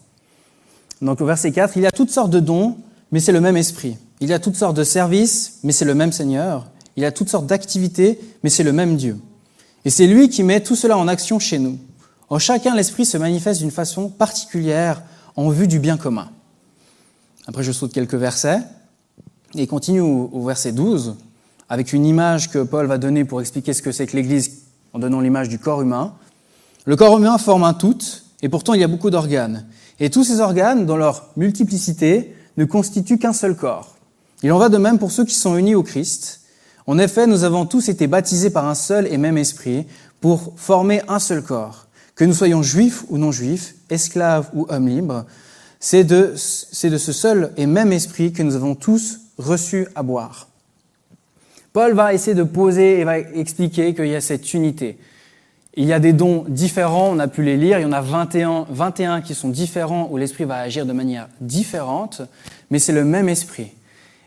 Donc 1.01 1.19
au 1.19 1.25
verset 1.25 1.51
4, 1.51 1.77
il 1.77 1.83
y 1.83 1.87
a 1.87 1.91
toutes 1.91 2.11
sortes 2.11 2.29
de 2.29 2.39
dons, 2.39 2.77
mais 3.11 3.19
c'est 3.19 3.31
le 3.31 3.41
même 3.41 3.57
esprit. 3.57 3.97
Il 4.19 4.29
y 4.29 4.33
a 4.33 4.39
toutes 4.39 4.55
sortes 4.55 4.77
de 4.77 4.83
services, 4.83 5.59
mais 5.63 5.71
c'est 5.71 5.85
le 5.85 5.95
même 5.95 6.11
Seigneur. 6.11 6.69
Il 6.95 7.05
a 7.05 7.11
toutes 7.11 7.29
sortes 7.29 7.45
d'activités, 7.45 8.19
mais 8.43 8.49
c'est 8.49 8.63
le 8.63 8.73
même 8.73 8.97
Dieu. 8.97 9.17
Et 9.85 9.89
c'est 9.89 10.07
lui 10.07 10.29
qui 10.29 10.43
met 10.43 10.61
tout 10.61 10.75
cela 10.75 10.97
en 10.97 11.07
action 11.07 11.39
chez 11.39 11.59
nous. 11.59 11.79
En 12.29 12.39
chacun, 12.39 12.75
l'Esprit 12.75 13.05
se 13.05 13.17
manifeste 13.17 13.61
d'une 13.61 13.71
façon 13.71 14.09
particulière 14.09 15.03
en 15.35 15.49
vue 15.49 15.67
du 15.67 15.79
bien 15.79 15.97
commun. 15.97 16.29
Après, 17.47 17.63
je 17.63 17.71
saute 17.71 17.93
quelques 17.93 18.15
versets 18.15 18.59
et 19.55 19.67
continue 19.67 20.01
au, 20.01 20.45
verset 20.45 20.71
12 20.71 21.15
avec 21.69 21.93
une 21.93 22.05
image 22.05 22.49
que 22.49 22.59
Paul 22.59 22.85
va 22.85 22.97
donner 22.97 23.25
pour 23.25 23.41
expliquer 23.41 23.73
ce 23.73 23.81
que 23.81 23.91
c'est 23.91 24.07
que 24.07 24.15
l'Église 24.15 24.63
en 24.93 24.99
donnant 24.99 25.21
l'image 25.21 25.49
du 25.49 25.57
corps 25.57 25.81
humain. 25.81 26.13
Le 26.85 26.95
corps 26.95 27.17
humain 27.17 27.37
forme 27.37 27.63
un 27.63 27.73
tout, 27.73 27.97
et 28.41 28.49
pourtant 28.49 28.73
il 28.73 28.81
y 28.81 28.83
a 28.83 28.87
beaucoup 28.87 29.09
d'organes. 29.09 29.65
Et 29.99 30.09
tous 30.09 30.23
ces 30.23 30.39
organes, 30.39 30.85
dans 30.85 30.97
leur 30.97 31.29
multiplicité, 31.37 32.35
ne 32.57 32.65
constituent 32.65 33.19
qu'un 33.19 33.33
seul 33.33 33.55
corps. 33.55 33.95
Il 34.43 34.51
en 34.51 34.57
va 34.57 34.69
de 34.69 34.77
même 34.77 34.99
pour 34.99 35.11
ceux 35.11 35.25
qui 35.25 35.35
sont 35.35 35.55
unis 35.55 35.75
au 35.75 35.83
Christ. 35.83 36.40
En 36.91 36.97
effet, 36.97 37.25
nous 37.25 37.45
avons 37.45 37.65
tous 37.65 37.87
été 37.87 38.05
baptisés 38.05 38.49
par 38.49 38.67
un 38.67 38.75
seul 38.75 39.07
et 39.07 39.17
même 39.17 39.37
esprit 39.37 39.87
pour 40.19 40.51
former 40.57 41.01
un 41.07 41.19
seul 41.19 41.41
corps. 41.41 41.87
Que 42.15 42.25
nous 42.25 42.33
soyons 42.33 42.61
juifs 42.63 43.05
ou 43.07 43.17
non 43.17 43.31
juifs, 43.31 43.75
esclaves 43.89 44.49
ou 44.53 44.65
hommes 44.67 44.89
libres, 44.89 45.25
c'est 45.79 46.03
de, 46.03 46.33
ce 46.35 47.13
seul 47.13 47.53
et 47.55 47.65
même 47.65 47.93
esprit 47.93 48.33
que 48.33 48.43
nous 48.43 48.55
avons 48.55 48.75
tous 48.75 49.21
reçu 49.37 49.87
à 49.95 50.03
boire. 50.03 50.49
Paul 51.71 51.93
va 51.93 52.13
essayer 52.13 52.35
de 52.35 52.43
poser 52.43 52.99
et 52.99 53.05
va 53.05 53.19
expliquer 53.19 53.95
qu'il 53.95 54.07
y 54.07 54.15
a 54.15 54.19
cette 54.19 54.53
unité. 54.53 54.97
Il 55.75 55.85
y 55.85 55.93
a 55.93 55.99
des 56.01 56.11
dons 56.11 56.43
différents, 56.49 57.07
on 57.09 57.19
a 57.19 57.29
pu 57.29 57.41
les 57.41 57.55
lire, 57.55 57.79
il 57.79 57.83
y 57.83 57.85
en 57.85 57.93
a 57.93 58.01
21, 58.01 58.65
21 58.69 59.21
qui 59.21 59.33
sont 59.33 59.47
différents, 59.47 60.09
où 60.11 60.17
l'Esprit 60.17 60.43
va 60.43 60.57
agir 60.57 60.85
de 60.85 60.91
manière 60.91 61.29
différente, 61.39 62.21
mais 62.69 62.79
c'est 62.79 62.91
le 62.91 63.05
même 63.05 63.29
Esprit. 63.29 63.71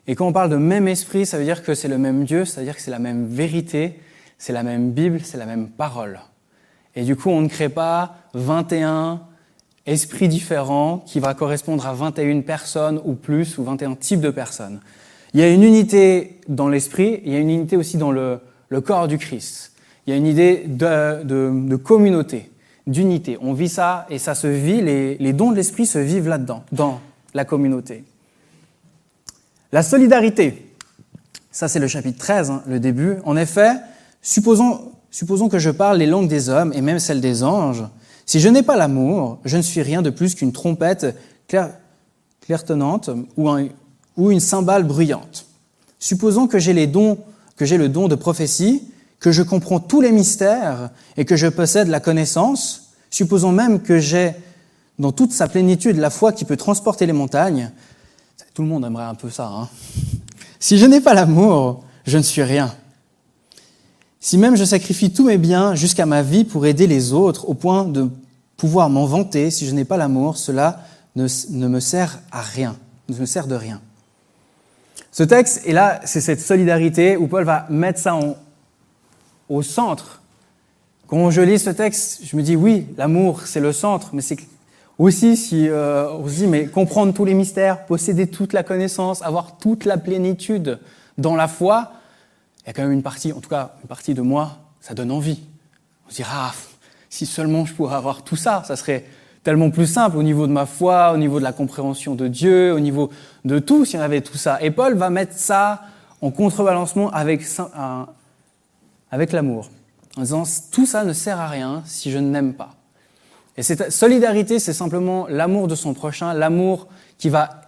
Et 0.07 0.15
quand 0.15 0.27
on 0.27 0.33
parle 0.33 0.51
de 0.51 0.57
même 0.57 0.87
Esprit, 0.87 1.25
ça 1.25 1.39
veut 1.39 1.45
dire 1.45 1.63
que 1.63 1.75
c'est 1.75 1.89
le 1.89 1.99
même 1.99 2.25
Dieu, 2.25 2.45
c'est-à-dire 2.45 2.77
que 2.77 2.83
c'est 2.83 2.91
la 2.91 2.99
même 2.99 3.27
vérité, 3.27 3.99
c'est 4.39 4.53
la 4.53 4.63
même 4.63 4.91
Bible, 4.91 5.21
c'est 5.23 5.39
la 5.39 5.47
même 5.47 5.69
parole. 5.69 6.21
Et 6.95 7.03
du 7.03 7.17
coup, 7.17 7.31
on 7.31 7.41
ne 7.41 7.49
crée 7.49 7.71
pas 7.71 8.17
21 8.35 9.23
esprits 9.87 10.29
différents 10.29 10.99
qui 11.07 11.21
va 11.21 11.35
correspondre 11.35 11.87
à 11.87 11.95
21 11.95 12.43
personnes 12.43 13.01
ou 13.05 13.15
plus, 13.15 13.59
ou 13.59 13.65
21 13.65 13.95
types 13.95 14.21
de 14.21 14.31
personnes. 14.31 14.81
Il 15.33 15.41
y 15.41 15.43
a 15.43 15.51
une 15.51 15.63
unité 15.63 16.39
dans 16.49 16.69
l'esprit, 16.69 17.21
il 17.25 17.33
y 17.33 17.37
a 17.37 17.41
une 17.41 17.51
unité 17.51 17.77
aussi 17.77 17.97
dans 17.97 18.13
le, 18.13 18.41
corps 18.85 19.09
du 19.09 19.19
Christ. 19.19 19.73
Il 20.07 20.11
y 20.11 20.13
a 20.13 20.17
une 20.17 20.27
idée 20.27 20.65
de, 20.67 21.77
communauté, 21.77 22.51
d'unité. 22.87 23.39
On 23.41 23.53
vit 23.53 23.69
ça 23.69 24.07
et 24.11 24.19
ça 24.19 24.35
se 24.35 24.47
vit, 24.47 24.81
les 24.83 25.33
dons 25.33 25.51
de 25.51 25.57
l'esprit 25.57 25.87
se 25.87 25.99
vivent 25.99 26.29
là-dedans, 26.29 26.63
dans 26.73 27.01
la 27.33 27.45
communauté. 27.45 28.05
La 29.75 29.83
solidarité, 29.83 30.71
ça 31.51 31.67
c'est 31.67 31.81
le 31.81 31.89
chapitre 31.89 32.17
13, 32.21 32.51
hein, 32.51 32.63
le 32.69 32.79
début. 32.79 33.17
En 33.25 33.37
effet, 33.37 33.73
supposons, 34.23 34.93
que 35.51 35.59
je 35.59 35.71
parle 35.71 35.99
les 35.99 36.07
langues 36.07 36.29
des 36.29 36.49
hommes 36.49 36.73
et 36.77 36.81
même 36.81 37.01
celles 37.01 37.21
des 37.21 37.43
anges. 37.43 37.83
Si 38.25 38.39
je 38.39 38.49
n'ai 38.49 38.63
pas 38.63 38.77
l'amour, 38.77 39.41
je 39.45 39.57
ne 39.57 39.63
suis 39.63 39.83
rien 39.83 40.01
de 40.01 40.11
plus 40.11 40.37
qu'une 40.37 40.53
trompette 40.53 41.17
clair, 41.49 41.71
clairtonnante 42.43 43.11
ou 43.37 44.31
une 44.31 44.39
cymbale 44.39 44.85
bruyante. 44.85 45.47
Supposons 45.99 46.47
que 46.47 46.61
j'ai 46.61 46.73
les 46.73 46.87
dons, 46.87 47.19
que 47.57 47.65
j'ai 47.65 47.77
le 47.77 47.89
don 47.89 48.07
de 48.07 48.15
prophétie, 48.15 48.85
que 49.19 49.33
je 49.33 49.43
comprends 49.43 49.81
tous 49.81 50.01
les 50.01 50.13
mystères 50.13 50.91
et 51.17 51.25
que 51.25 51.35
je 51.35 51.49
possède 51.49 51.89
la 51.89 51.99
connaissance. 51.99 52.93
Supposons 53.11 53.51
même 53.51 53.83
que 53.83 53.99
j'ai 53.99 54.35
dans 55.01 55.11
toute 55.11 55.33
sa 55.33 55.49
plénitude 55.49 55.97
la 55.97 56.11
foi 56.11 56.31
qui 56.31 56.45
peut 56.45 56.57
transporter 56.57 57.07
les 57.07 57.13
montagnes. 57.13 57.73
Tout 58.55 58.63
le 58.63 58.69
monde 58.69 58.85
aimerait 58.85 59.05
un 59.05 59.17
peu 59.17 59.31
ça. 59.31 59.49
Hein 59.49 59.69
si 60.61 60.79
je 60.79 60.87
n'ai 60.87 61.01
pas 61.01 61.13
l'amour, 61.13 61.83
je 62.07 62.17
ne 62.17 62.23
suis 62.23 62.45
rien. 62.45 62.73
Si 64.21 64.39
même 64.39 64.57
je 64.57 64.65
sacrifie 64.65 65.13
tous 65.13 65.27
mes 65.27 65.39
biens 65.39 65.75
jusqu'à 65.75 66.07
ma 66.07 66.23
vie 66.23 66.45
pour 66.45 66.65
aider 66.65 66.87
les 66.87 67.13
autres 67.13 67.49
au 67.49 67.55
point 67.55 67.85
de 67.85 68.09
pouvoir 68.57 68.89
m'en 68.91 69.07
vanter, 69.07 69.51
si 69.51 69.67
je 69.67 69.75
n'ai 69.75 69.85
pas 69.85 69.97
l'amour, 69.97 70.37
cela 70.37 70.85
ne, 71.17 71.27
me 71.67 71.81
sert 71.81 72.21
à 72.31 72.43
rien, 72.43 72.77
ne 73.09 73.19
me 73.19 73.27
sert 73.27 73.49
de 73.49 73.57
rien. 73.57 73.81
Ce 75.11 75.25
texte, 75.25 75.63
et 75.65 75.73
là, 75.73 76.01
c'est 76.05 76.21
cette 76.21 76.41
solidarité 76.41 77.17
où 77.17 77.27
Paul 77.27 77.45
va 77.45 77.67
mettre 77.71 77.99
ça 77.99 78.17
au 79.49 79.63
centre. 79.63 80.23
Quand 81.09 81.31
je 81.31 81.41
lis 81.41 81.59
ce 81.59 81.71
texte, 81.71 82.21
je 82.23 82.37
me 82.37 82.43
dis 82.43 82.55
oui, 82.55 82.87
l'amour, 82.97 83.43
c'est 83.47 83.61
le 83.61 83.73
centre, 83.73 84.11
mais 84.13 84.23
c'est 84.23 84.39
aussi 84.99 85.37
si 85.37 85.69
euh, 85.69 86.11
on 86.13 86.29
se 86.29 86.35
dit 86.35 86.47
mais 86.47 86.67
comprendre 86.67 87.13
tous 87.13 87.25
les 87.25 87.35
mystères, 87.35 87.87
posséder 87.87 88.27
toute 88.27 88.53
la 88.53 88.63
connaissance, 88.63 89.23
avoir 89.23 89.59
toute 89.59 89.85
la 89.85 89.97
plénitude 89.97 90.79
dans 91.19 91.37
la 91.37 91.49
foi, 91.49 91.93
il 92.63 92.69
y 92.69 92.71
a 92.71 92.73
quand 92.73 92.83
même 92.83 92.93
une 92.93 93.03
partie, 93.03 93.33
en 93.33 93.41
tout 93.41 93.51
cas 93.51 93.73
une 93.83 93.89
partie 93.89 94.15
de 94.15 94.23
moi, 94.23 94.59
ça 94.81 94.95
donne 94.95 95.11
envie. 95.11 95.41
On 96.07 96.11
se 96.11 96.17
dit 96.17 96.25
ah 96.31 96.53
si 97.11 97.27
seulement 97.27 97.65
je 97.65 97.75
pourrais 97.75 97.97
avoir 97.97 98.23
tout 98.23 98.37
ça, 98.37 98.63
ça 98.67 98.77
serait 98.77 99.05
tellement 99.45 99.71
plus 99.71 99.87
simple 99.87 100.17
au 100.17 100.23
niveau 100.23 100.47
de 100.47 100.53
ma 100.53 100.67
foi, 100.67 101.13
au 101.13 101.17
niveau 101.17 101.39
de 101.39 101.45
la 101.45 101.53
compréhension 101.53 102.15
de 102.15 102.27
Dieu, 102.27 102.73
au 102.73 102.81
niveau 102.81 103.11
de 103.45 103.59
tout, 103.59 103.85
si 103.85 103.97
on 103.97 104.01
avait 104.01 104.23
tout 104.23 104.39
ça. 104.39 104.61
Et 104.63 104.71
Paul 104.71 104.95
va 104.95 105.11
mettre 105.11 105.35
ça 105.35 105.83
en 106.21 106.31
contrebalancement 106.31 107.11
avec, 107.11 107.43
avec 109.11 109.33
l'amour, 109.33 109.71
en 110.17 110.23
disant 110.23 110.45
tout 110.73 110.87
ça 110.87 111.05
ne 111.05 111.13
sert 111.13 111.39
à 111.39 111.47
rien 111.47 111.83
si 111.85 112.11
je 112.11 112.19
n'aime 112.19 112.55
pas. 112.55 112.71
Et 113.57 113.63
cette 113.63 113.91
solidarité, 113.91 114.59
c'est 114.59 114.73
simplement 114.73 115.27
l'amour 115.29 115.69
de 115.69 115.75
son 115.75 115.95
prochain, 115.95 116.35
l'amour 116.35 116.89
qui 117.19 117.29
va 117.29 117.63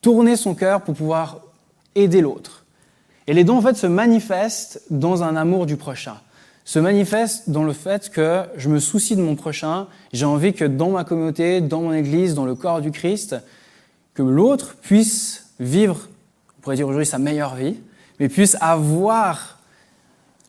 tourner 0.00 0.36
son 0.36 0.54
cœur 0.54 0.82
pour 0.82 0.94
pouvoir 0.94 1.40
aider 1.94 2.20
l'autre. 2.20 2.64
Et 3.26 3.34
les 3.34 3.44
dons, 3.44 3.58
en 3.58 3.62
fait, 3.62 3.76
se 3.76 3.86
manifestent 3.86 4.82
dans 4.90 5.22
un 5.22 5.36
amour 5.36 5.66
du 5.66 5.76
prochain, 5.76 6.16
se 6.64 6.78
manifestent 6.78 7.50
dans 7.50 7.64
le 7.64 7.72
fait 7.72 8.10
que 8.10 8.42
je 8.56 8.68
me 8.68 8.80
soucie 8.80 9.14
de 9.14 9.22
mon 9.22 9.36
prochain, 9.36 9.86
j'ai 10.12 10.24
envie 10.24 10.52
que 10.52 10.64
dans 10.64 10.90
ma 10.90 11.04
communauté, 11.04 11.60
dans 11.60 11.82
mon 11.82 11.92
église, 11.92 12.34
dans 12.34 12.46
le 12.46 12.54
corps 12.54 12.80
du 12.80 12.90
Christ, 12.90 13.36
que 14.14 14.22
l'autre 14.22 14.74
puisse 14.80 15.46
vivre, 15.60 16.08
on 16.58 16.62
pourrait 16.62 16.76
dire 16.76 16.88
aujourd'hui 16.88 17.06
sa 17.06 17.18
meilleure 17.18 17.54
vie, 17.54 17.76
mais 18.18 18.28
puisse 18.28 18.56
avoir 18.60 19.58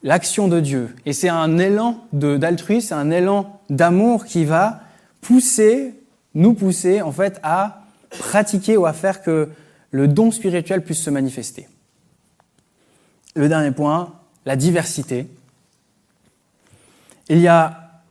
l'action 0.03 0.47
de 0.47 0.59
Dieu. 0.59 0.95
Et 1.05 1.13
c'est 1.13 1.29
un 1.29 1.57
élan 1.57 2.00
d'altruisme, 2.11 2.88
c'est 2.88 2.95
un 2.95 3.11
élan 3.11 3.60
d'amour 3.71 4.25
qui 4.25 4.45
va 4.45 4.81
pousser, 5.21 5.95
nous 6.35 6.53
pousser 6.53 7.01
en 7.01 7.11
fait 7.11 7.39
à 7.41 7.85
pratiquer 8.09 8.77
ou 8.77 8.85
à 8.85 8.93
faire 8.93 9.23
que 9.23 9.49
le 9.89 10.07
don 10.07 10.29
spirituel 10.29 10.83
puisse 10.83 11.01
se 11.01 11.09
manifester. 11.09 11.67
Le 13.35 13.47
dernier 13.47 13.71
point, 13.71 14.13
la 14.45 14.57
diversité. 14.57 15.27
Il 17.29 17.39
y 17.39 17.47
a, 17.47 18.01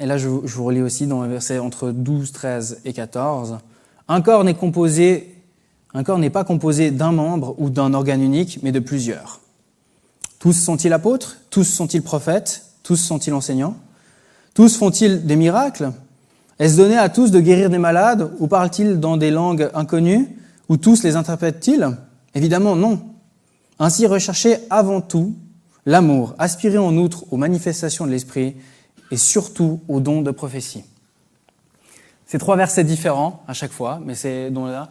et 0.00 0.06
là 0.06 0.18
je 0.18 0.28
vous 0.28 0.64
relis 0.64 0.82
aussi 0.82 1.06
dans 1.06 1.22
le 1.22 1.28
verset 1.28 1.60
entre 1.60 1.90
12, 1.92 2.32
13 2.32 2.80
et 2.84 2.92
14, 2.92 3.58
un 4.08 4.20
corps 4.20 4.42
n'est 4.42 4.54
composé, 4.54 5.36
un 5.94 6.02
corps 6.02 6.18
n'est 6.18 6.30
pas 6.30 6.44
composé 6.44 6.90
d'un 6.90 7.12
membre 7.12 7.54
ou 7.58 7.70
d'un 7.70 7.94
organe 7.94 8.20
unique, 8.20 8.58
mais 8.62 8.72
de 8.72 8.80
plusieurs. 8.80 9.40
Tous 10.40 10.52
sont-ils 10.52 10.92
apôtres? 10.92 11.36
Tous 11.50 11.64
sont-ils 11.64 12.02
prophètes? 12.02 12.66
Tous 12.82 12.96
sont-ils 12.96 13.32
enseignants? 13.32 13.76
Tous 14.54 14.76
font-ils 14.76 15.26
des 15.26 15.36
miracles? 15.36 15.92
Est-ce 16.60 16.76
donné 16.76 16.96
à 16.96 17.08
tous 17.08 17.32
de 17.32 17.40
guérir 17.40 17.68
des 17.68 17.78
malades 17.78 18.30
Ou 18.38 18.46
parlent-ils 18.46 19.00
dans 19.00 19.16
des 19.16 19.32
langues 19.32 19.68
inconnues 19.74 20.28
Ou 20.68 20.76
tous 20.76 21.02
les 21.02 21.16
interprètent-ils? 21.16 21.96
Évidemment 22.34 22.76
non. 22.76 23.02
Ainsi 23.80 24.06
recherchez 24.06 24.58
avant 24.70 25.00
tout 25.00 25.34
l'amour, 25.84 26.34
aspirez 26.38 26.78
en 26.78 26.96
outre 26.96 27.24
aux 27.32 27.36
manifestations 27.36 28.06
de 28.06 28.12
l'Esprit 28.12 28.54
et 29.10 29.16
surtout 29.16 29.80
aux 29.88 30.00
dons 30.00 30.22
de 30.22 30.30
prophétie. 30.30 30.84
C'est 32.26 32.38
trois 32.38 32.56
versets 32.56 32.84
différents 32.84 33.42
à 33.48 33.52
chaque 33.52 33.72
fois, 33.72 34.00
mais 34.04 34.14
c'est 34.14 34.50
dons-là. 34.50 34.90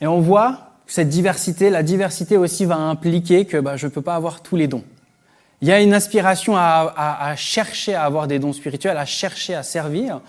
Et 0.00 0.06
on 0.06 0.20
voit 0.20 0.74
cette 0.86 1.08
diversité, 1.08 1.70
la 1.70 1.82
diversité 1.82 2.36
aussi 2.36 2.66
va 2.66 2.76
impliquer 2.76 3.46
que 3.46 3.56
bah, 3.56 3.76
je 3.76 3.86
ne 3.86 3.90
peux 3.90 4.02
pas 4.02 4.14
avoir 4.14 4.42
tous 4.42 4.56
les 4.56 4.68
dons. 4.68 4.84
Il 5.60 5.68
y 5.68 5.72
a 5.72 5.80
une 5.80 5.94
aspiration 5.94 6.54
à, 6.56 7.34
chercher 7.36 7.94
à 7.94 8.04
avoir 8.04 8.26
des 8.26 8.38
dons 8.38 8.52
spirituels, 8.52 8.96
à 8.96 9.06
chercher 9.06 9.54
à 9.54 9.62
servir, 9.62 10.20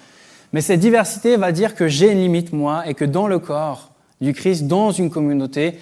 mais 0.53 0.61
cette 0.61 0.79
diversité 0.79 1.35
va 1.35 1.51
dire 1.51 1.75
que 1.75 1.87
j'ai 1.87 2.11
une 2.11 2.19
limite, 2.19 2.53
moi, 2.53 2.87
et 2.87 2.93
que 2.93 3.03
dans 3.03 3.27
le 3.27 3.39
corps 3.39 3.91
du 4.21 4.33
Christ, 4.33 4.67
dans 4.67 4.91
une 4.91 5.09
communauté, 5.09 5.79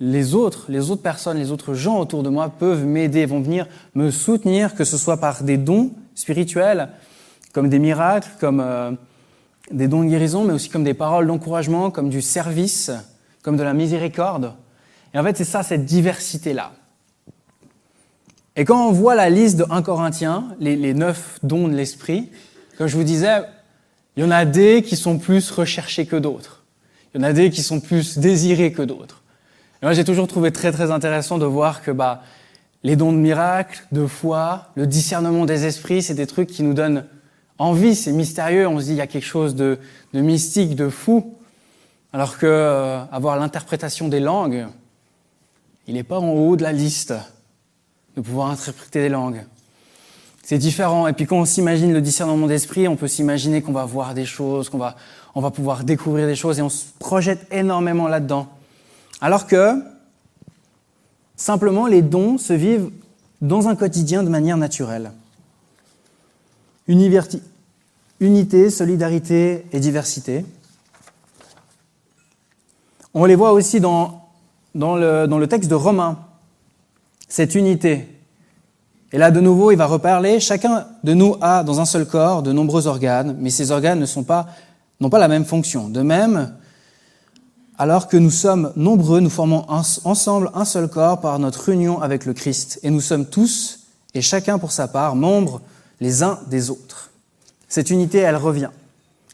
les 0.00 0.34
autres, 0.34 0.66
les 0.68 0.90
autres 0.90 1.02
personnes, 1.02 1.38
les 1.38 1.52
autres 1.52 1.74
gens 1.74 1.98
autour 1.98 2.22
de 2.22 2.30
moi 2.30 2.48
peuvent 2.48 2.84
m'aider, 2.84 3.26
vont 3.26 3.40
venir 3.40 3.68
me 3.94 4.10
soutenir, 4.10 4.74
que 4.74 4.84
ce 4.84 4.96
soit 4.96 5.18
par 5.18 5.42
des 5.44 5.58
dons 5.58 5.92
spirituels, 6.14 6.88
comme 7.52 7.68
des 7.68 7.78
miracles, 7.78 8.30
comme 8.40 8.60
euh, 8.60 8.92
des 9.70 9.88
dons 9.88 10.02
de 10.02 10.08
guérison, 10.08 10.44
mais 10.44 10.54
aussi 10.54 10.70
comme 10.70 10.84
des 10.84 10.94
paroles 10.94 11.26
d'encouragement, 11.26 11.90
comme 11.90 12.08
du 12.08 12.22
service, 12.22 12.90
comme 13.42 13.56
de 13.56 13.62
la 13.62 13.74
miséricorde. 13.74 14.54
Et 15.14 15.18
en 15.18 15.22
fait, 15.22 15.36
c'est 15.36 15.44
ça, 15.44 15.62
cette 15.62 15.84
diversité-là. 15.84 16.72
Et 18.60 18.66
quand 18.66 18.86
on 18.86 18.92
voit 18.92 19.14
la 19.14 19.30
liste 19.30 19.56
de 19.56 19.64
1 19.70 19.80
Corinthiens, 19.80 20.54
les, 20.60 20.76
les 20.76 20.92
neuf 20.92 21.38
dons 21.42 21.66
de 21.66 21.72
l'esprit, 21.72 22.28
comme 22.76 22.88
je 22.88 22.96
vous 22.98 23.04
disais, 23.04 23.40
il 24.14 24.22
y 24.22 24.26
en 24.26 24.30
a 24.30 24.44
des 24.44 24.82
qui 24.82 24.96
sont 24.96 25.16
plus 25.16 25.50
recherchés 25.50 26.04
que 26.04 26.16
d'autres. 26.16 26.62
Il 27.14 27.22
y 27.22 27.24
en 27.24 27.26
a 27.26 27.32
des 27.32 27.48
qui 27.48 27.62
sont 27.62 27.80
plus 27.80 28.18
désirés 28.18 28.70
que 28.70 28.82
d'autres. 28.82 29.22
Moi, 29.82 29.94
j'ai 29.94 30.04
toujours 30.04 30.28
trouvé 30.28 30.52
très 30.52 30.72
très 30.72 30.90
intéressant 30.90 31.38
de 31.38 31.46
voir 31.46 31.82
que 31.82 31.90
bah, 31.90 32.22
les 32.82 32.96
dons 32.96 33.14
de 33.14 33.16
miracles, 33.16 33.82
de 33.92 34.06
foi, 34.06 34.68
le 34.74 34.86
discernement 34.86 35.46
des 35.46 35.64
esprits, 35.64 36.02
c'est 36.02 36.12
des 36.12 36.26
trucs 36.26 36.50
qui 36.50 36.62
nous 36.62 36.74
donnent 36.74 37.06
envie, 37.56 37.94
c'est 37.94 38.12
mystérieux. 38.12 38.68
On 38.68 38.78
se 38.78 38.84
dit 38.84 38.90
il 38.90 38.96
y 38.96 39.00
a 39.00 39.06
quelque 39.06 39.24
chose 39.24 39.54
de, 39.54 39.78
de 40.12 40.20
mystique, 40.20 40.76
de 40.76 40.90
fou. 40.90 41.34
Alors 42.12 42.36
que 42.36 42.44
euh, 42.44 43.02
avoir 43.10 43.38
l'interprétation 43.38 44.08
des 44.08 44.20
langues, 44.20 44.66
il 45.86 45.94
n'est 45.94 46.02
pas 46.02 46.18
en 46.18 46.32
haut 46.32 46.56
de 46.56 46.62
la 46.62 46.72
liste 46.72 47.14
de 48.16 48.20
pouvoir 48.20 48.50
interpréter 48.50 49.02
des 49.02 49.08
langues. 49.08 49.44
C'est 50.42 50.58
différent. 50.58 51.06
Et 51.06 51.12
puis 51.12 51.26
quand 51.26 51.36
on 51.36 51.44
s'imagine 51.44 51.92
le 51.92 52.00
discernement 52.00 52.46
d'esprit, 52.46 52.88
on 52.88 52.96
peut 52.96 53.08
s'imaginer 53.08 53.62
qu'on 53.62 53.72
va 53.72 53.84
voir 53.84 54.14
des 54.14 54.24
choses, 54.24 54.68
qu'on 54.68 54.78
va, 54.78 54.96
on 55.34 55.40
va 55.40 55.50
pouvoir 55.50 55.84
découvrir 55.84 56.26
des 56.26 56.34
choses 56.34 56.58
et 56.58 56.62
on 56.62 56.68
se 56.68 56.86
projette 56.98 57.46
énormément 57.52 58.08
là-dedans. 58.08 58.48
Alors 59.20 59.46
que 59.46 59.80
simplement 61.36 61.86
les 61.86 62.02
dons 62.02 62.36
se 62.36 62.52
vivent 62.52 62.90
dans 63.40 63.68
un 63.68 63.76
quotidien 63.76 64.22
de 64.22 64.28
manière 64.28 64.56
naturelle. 64.56 65.12
Unité, 66.88 68.70
solidarité 68.70 69.66
et 69.72 69.78
diversité. 69.78 70.44
On 73.14 73.24
les 73.24 73.36
voit 73.36 73.52
aussi 73.52 73.80
dans, 73.80 74.28
dans, 74.74 74.96
le, 74.96 75.26
dans 75.26 75.38
le 75.38 75.46
texte 75.46 75.70
de 75.70 75.74
Romains, 75.74 76.18
cette 77.30 77.54
unité 77.54 78.08
Et 79.12 79.18
là, 79.18 79.30
de 79.30 79.40
nouveau, 79.40 79.70
il 79.70 79.76
va 79.76 79.86
reparler. 79.86 80.40
Chacun 80.40 80.86
de 81.02 81.14
nous 81.14 81.36
a 81.40 81.64
dans 81.64 81.80
un 81.80 81.84
seul 81.84 82.06
corps 82.06 82.42
de 82.42 82.52
nombreux 82.52 82.86
organes, 82.86 83.36
mais 83.40 83.50
ces 83.50 83.70
organes 83.70 84.00
ne 84.00 84.06
sont 84.06 84.24
pas, 84.24 84.48
n'ont 85.00 85.10
pas 85.10 85.18
la 85.18 85.28
même 85.28 85.44
fonction. 85.44 85.88
De 85.88 86.02
même, 86.02 86.54
alors 87.78 88.08
que 88.08 88.16
nous 88.16 88.30
sommes 88.30 88.72
nombreux, 88.76 89.20
nous 89.20 89.30
formons 89.30 89.64
ensemble 89.68 90.50
un 90.54 90.64
seul 90.64 90.88
corps 90.88 91.20
par 91.20 91.38
notre 91.38 91.70
union 91.70 92.02
avec 92.02 92.26
le 92.26 92.34
Christ. 92.34 92.80
Et 92.82 92.90
nous 92.90 93.00
sommes 93.00 93.26
tous, 93.26 93.86
et 94.12 94.20
chacun 94.20 94.58
pour 94.58 94.72
sa 94.72 94.86
part, 94.86 95.16
membres 95.16 95.62
les 96.00 96.22
uns 96.22 96.40
des 96.48 96.68
autres. 96.68 97.10
Cette 97.68 97.90
unité, 97.90 98.18
elle 98.18 98.36
revient. 98.36 98.70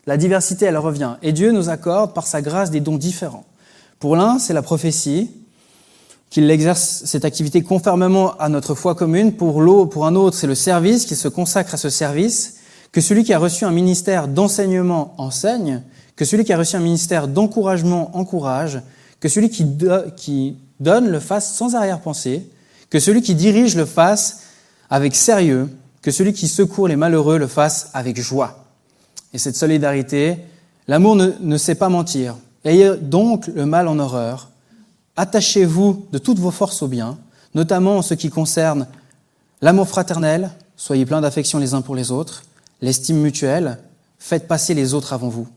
La 0.07 0.17
diversité, 0.17 0.67
elle 0.67 0.77
revient. 0.77 1.17
Et 1.23 1.33
Dieu 1.33 1.51
nous 1.51 1.71
accorde 1.71 2.13
par 2.13 2.27
sa 2.27 2.43
grâce 2.43 2.71
des 2.71 2.81
dons 2.81 2.99
différents. 2.99 3.47
Pour 3.99 4.17
l'un, 4.17 4.39
c'est 4.39 4.55
la 4.55 4.63
prophétie, 4.63 5.31
qu'il 6.31 6.51
exerce 6.51 7.03
cette 7.05 7.25
activité 7.25 7.63
conformément 7.63 8.37
à 8.39 8.49
notre 8.49 8.75
foi 8.75 8.95
commune. 8.95 9.33
Pour 9.33 9.61
l'autre, 9.61 9.91
pour 9.91 10.07
un 10.07 10.15
autre, 10.15 10.37
c'est 10.37 10.47
le 10.47 10.55
service, 10.55 11.05
qui 11.07 11.17
se 11.17 11.29
consacre 11.29 11.75
à 11.75 11.77
ce 11.77 11.91
service. 11.91 12.57
Que 12.93 13.01
celui 13.01 13.25
qui 13.25 13.33
a 13.33 13.39
reçu 13.39 13.65
un 13.65 13.71
ministère 13.71 14.29
d'enseignement 14.29 15.15
enseigne, 15.19 15.83
que 16.17 16.25
celui 16.25 16.45
qui 16.45 16.53
a 16.53 16.59
reçu 16.59 16.77
un 16.77 16.81
ministère 16.81 17.29
d'encouragement 17.29 18.17
encourage, 18.17 18.81
que 19.21 19.29
celui 19.29 19.51
qui, 19.51 20.57
donne 20.79 21.09
le 21.09 21.21
fasse 21.21 21.55
sans 21.55 21.75
arrière-pensée, 21.75 22.47
que 22.91 23.01
celui 23.01 23.23
qui 23.23 23.35
dirige 23.35 23.77
le 23.77 23.87
fasse 23.87 24.43
avec 24.91 25.15
sérieux, 25.15 25.69
que 26.03 26.11
celui 26.11 26.33
qui 26.33 26.49
secourt 26.49 26.89
les 26.89 26.97
malheureux 26.97 27.39
le 27.39 27.47
fasse 27.47 27.91
avec 27.95 28.21
joie. 28.21 28.65
Et 29.33 29.39
cette 29.39 29.57
solidarité, 29.57 30.37
l'amour 30.87 31.17
ne 31.17 31.57
sait 31.57 31.75
pas 31.75 31.89
mentir. 31.89 32.37
Ayez 32.65 32.97
donc 33.01 33.47
le 33.49 33.67
mal 33.67 33.89
en 33.89 33.99
horreur, 33.99 34.51
Attachez-vous 35.17 36.07
de 36.13 36.19
toutes 36.19 36.39
vos 36.39 36.51
forces 36.51 36.83
au 36.83 36.89
bien, 36.89 37.19
notamment 37.55 37.99
en 37.99 38.03
ce 38.03 38.15
qui 38.15 38.29
concerne 38.29 38.87
l'amour 39.63 39.89
fraternel, 39.89 40.51
soyez 40.77 41.07
pleins 41.07 41.23
d'affection 41.23 41.59
les 41.59 41.75
uns 41.75 41.81
pour 41.81 41.97
les 41.97 42.11
autres, 42.11 42.43
l'estime 42.83 43.19
mutuelle, 43.19 43.79
faites 44.19 44.47
passer 44.47 44.75
les 44.75 44.93
autres 44.93 45.13
avant 45.13 45.29
vous, 45.29 45.49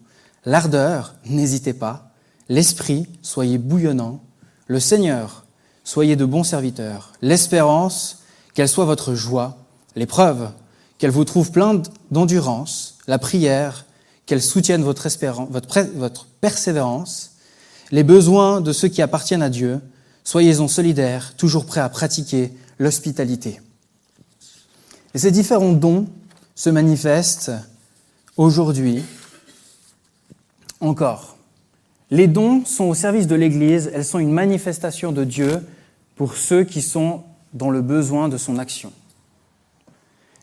l'ardeur, 0.46 1.14
n'hésitez 1.26 1.74
pas, 1.74 2.12
l'esprit, 2.48 3.08
soyez 3.22 3.58
bouillonnant, 3.58 4.22
le 4.68 4.80
Seigneur, 4.80 5.44
soyez 5.84 6.16
de 6.16 6.26
bons 6.26 6.44
serviteurs, 6.44 7.12
l'espérance, 7.22 8.20
qu'elle 8.54 8.70
soit 8.70 8.86
votre 8.86 9.14
joie, 9.14 9.58
l'épreuve, 9.96 10.52
qu'elle 10.98 11.12
vous 11.12 11.26
trouve 11.26 11.52
plein 11.52 11.82
d'endurance, 12.12 12.98
la 13.08 13.20
prière, 13.20 13.86
qu'elle 14.26 14.42
soutienne 14.42 14.84
votre, 14.84 16.28
persévérance, 16.40 17.29
les 17.92 18.04
besoins 18.04 18.62
de 18.62 18.72
ceux 18.72 18.88
qui 18.88 19.02
appartiennent 19.02 19.42
à 19.42 19.50
Dieu, 19.50 19.82
soyez-en 20.24 20.68
solidaires, 20.68 21.36
toujours 21.36 21.66
prêts 21.66 21.82
à 21.82 21.90
pratiquer 21.90 22.52
l'hospitalité. 22.78 23.62
Et 25.14 25.18
ces 25.18 25.32
différents 25.32 25.74
dons 25.74 26.08
se 26.56 26.70
manifestent 26.70 27.52
aujourd'hui 28.38 29.04
encore. 30.80 31.38
Les 32.12 32.28
dons 32.28 32.66
sont 32.66 32.86
au 32.86 32.94
service 32.94 33.28
de 33.28 33.36
l'Église, 33.36 33.92
elles 33.94 34.06
sont 34.06 34.20
une 34.20 34.32
manifestation 34.32 35.12
de 35.12 35.24
Dieu 35.24 35.66
pour 36.16 36.36
ceux 36.36 36.64
qui 36.64 36.82
sont 36.82 37.24
dans 37.54 37.70
le 37.70 37.82
besoin 37.82 38.30
de 38.30 38.38
son 38.38 38.58
action. 38.58 38.92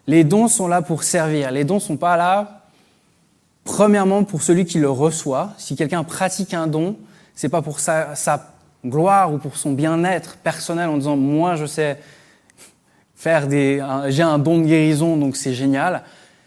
Les 0.07 0.25
dons 0.25 0.49
sont 0.49 0.69
là 0.69 0.83
pour 0.83 1.03
servir, 1.03 1.51
les 1.51 1.65
dons 1.65 1.77
ne 1.77 1.81
sont 1.81 1.97
pas 1.97 2.17
là, 2.17 2.67
premièrement, 3.65 4.23
pour 4.25 4.43
celui 4.43 4.65
qui 4.65 4.79
le 4.79 4.91
reçoit. 4.91 5.53
Si 5.59 5.75
quelqu'un 5.75 6.05
pratique 6.05 6.55
un 6.55 6.69
don, 6.69 6.97
c'est 7.37 7.49
pas 7.49 7.63
pour 7.63 7.79
sa, 7.79 8.15
gloire 8.85 9.33
ou 9.33 9.39
pour 9.39 9.57
son 9.57 9.73
bien-être 9.73 10.37
personnel 10.37 10.89
en 10.89 10.97
disant 10.97 11.17
moi 11.17 11.57
je 11.57 11.67
sais 11.67 11.99
faire 13.15 13.49
des, 13.49 13.85
j'ai 14.09 14.23
un 14.23 14.39
don 14.39 14.59
de 14.59 14.67
guérison 14.67 15.17
donc 15.17 15.37
c'est 15.37 15.55
génial. 15.55 16.03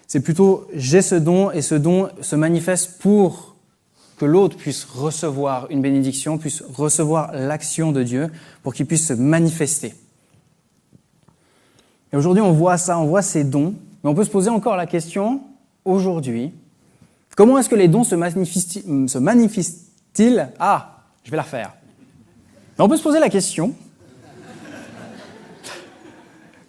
C'est 0.08 0.20
plutôt 0.20 0.68
j'ai 0.74 1.02
ce 1.02 1.16
don 1.16 1.52
et 1.52 1.62
ce 1.62 1.76
don 1.76 2.10
se 2.20 2.36
manifeste 2.36 3.00
pour 3.00 3.56
que 4.20 4.26
l'autre 4.26 4.58
puisse 4.58 4.84
recevoir 4.84 5.68
une 5.72 5.82
bénédiction, 5.82 6.38
puisse 6.38 6.62
recevoir 6.62 7.32
l'action 7.34 7.92
de 7.92 8.04
Dieu, 8.04 8.30
pour 8.62 8.74
qu'il 8.74 8.86
puisse 8.86 9.08
se 9.08 9.14
manifester. 9.14 9.96
Et 12.12 12.18
aujourd'hui, 12.18 12.42
on 12.42 12.52
voit 12.52 12.78
ça, 12.78 13.00
on 13.00 13.06
voit 13.06 13.22
ces 13.22 13.44
dons, 13.44 13.74
mais 14.04 14.10
on 14.10 14.14
peut 14.14 14.26
se 14.26 14.30
poser 14.30 14.50
encore 14.50 14.76
la 14.76 14.86
question, 14.86 15.42
aujourd'hui, 15.86 16.52
comment 17.36 17.58
est-ce 17.58 17.70
que 17.70 17.76
les 17.76 17.88
dons 17.88 18.04
se 18.04 18.16
manifestent, 19.18 19.89
ah, 20.60 21.04
je 21.24 21.32
vais 21.32 21.38
la 21.38 21.44
refaire. 21.44 21.74
on 22.78 22.90
peut 22.90 22.98
se 22.98 23.04
poser 23.04 23.20
la 23.20 23.30
question 23.30 23.74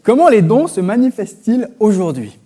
comment 0.02 0.28
les 0.28 0.42
dons 0.42 0.66
se 0.66 0.80
manifestent-ils 0.80 1.68
aujourd'hui? 1.78 2.38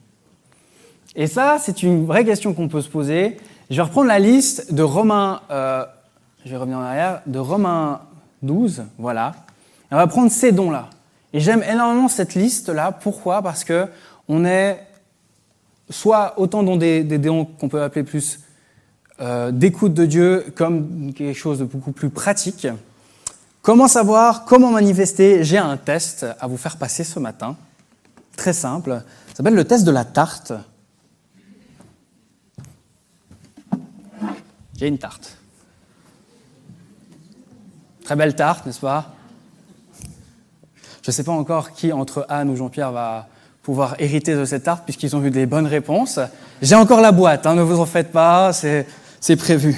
Et 1.17 1.27
ça, 1.27 1.59
c'est 1.61 1.83
une 1.83 2.07
vraie 2.07 2.25
question 2.25 2.55
qu'on 2.55 2.69
peut 2.69 2.81
se 2.81 2.89
poser. 2.89 3.39
Je 3.71 3.77
vais 3.77 3.83
reprendre 3.83 4.09
la 4.09 4.19
liste 4.19 4.75
de 4.75 4.83
Romains, 4.83 5.41
euh, 5.51 5.85
je 6.45 6.51
vais 6.51 6.57
revenir 6.57 6.79
en 6.79 6.83
arrière, 6.83 7.23
de 7.27 7.39
Romains 7.39 8.01
12, 8.43 8.85
voilà. 8.99 9.35
on 9.91 9.97
va 9.97 10.07
prendre 10.07 10.31
ces 10.31 10.53
dons-là. 10.53 10.91
Et 11.33 11.41
j'aime 11.41 11.63
énormément 11.63 12.09
cette 12.09 12.35
liste-là. 12.35 12.93
Pourquoi? 12.93 13.43
Parce 13.43 13.65
que 13.65 13.89
on 14.29 14.45
est 14.45 14.87
soit 15.91 16.35
autant 16.39 16.63
dans 16.63 16.77
des 16.77 17.03
dons 17.03 17.45
qu'on 17.45 17.69
peut 17.69 17.83
appeler 17.83 18.05
plus 18.05 18.41
euh, 19.21 19.53
d'écoute 19.53 19.95
de 19.95 20.07
Dieu 20.07 20.45
comme 20.57 21.13
quelque 21.13 21.39
chose 21.39 21.61
de 21.61 21.65
beaucoup 21.65 21.93
plus 21.93 22.11
pratique. 22.11 22.67
Comment 23.63 23.89
savoir, 23.89 24.45
comment 24.45 24.71
manifester? 24.71 25.45
J'ai 25.45 25.59
un 25.59 25.77
test 25.77 26.27
à 26.41 26.47
vous 26.47 26.57
faire 26.57 26.77
passer 26.77 27.05
ce 27.05 27.19
matin, 27.19 27.57
très 28.37 28.53
simple. 28.53 29.03
Ça 29.29 29.37
s'appelle 29.37 29.55
le 29.55 29.65
test 29.65 29.85
de 29.85 29.91
la 29.91 30.05
tarte. 30.05 30.53
J'ai 34.77 34.89
une 34.89 34.99
tarte. 34.99 35.37
Très 38.05 38.17
belle 38.17 38.35
tarte, 38.35 38.67
n'est-ce 38.67 38.81
pas? 38.81 39.15
Je 41.03 41.11
ne 41.11 41.13
sais 41.13 41.23
pas 41.23 41.33
encore 41.33 41.73
qui 41.73 41.93
entre 41.93 42.27
Anne 42.29 42.51
ou 42.51 42.57
Jean-Pierre 42.57 42.91
va 42.91 43.29
pouvoir 43.63 43.95
hériter 43.99 44.35
de 44.35 44.45
cette 44.45 44.65
tarte 44.65 44.85
puisqu'ils 44.85 45.15
ont 45.15 45.25
eu 45.25 45.31
des 45.31 45.47
bonnes 45.47 45.67
réponses. 45.67 46.19
J'ai 46.61 46.75
encore 46.75 47.01
la 47.01 47.13
boîte, 47.13 47.47
hein, 47.47 47.55
ne 47.55 47.63
vous 47.63 47.79
en 47.79 47.87
faites 47.87 48.11
pas, 48.11 48.53
c'est 49.25 49.37
prévu. 49.37 49.75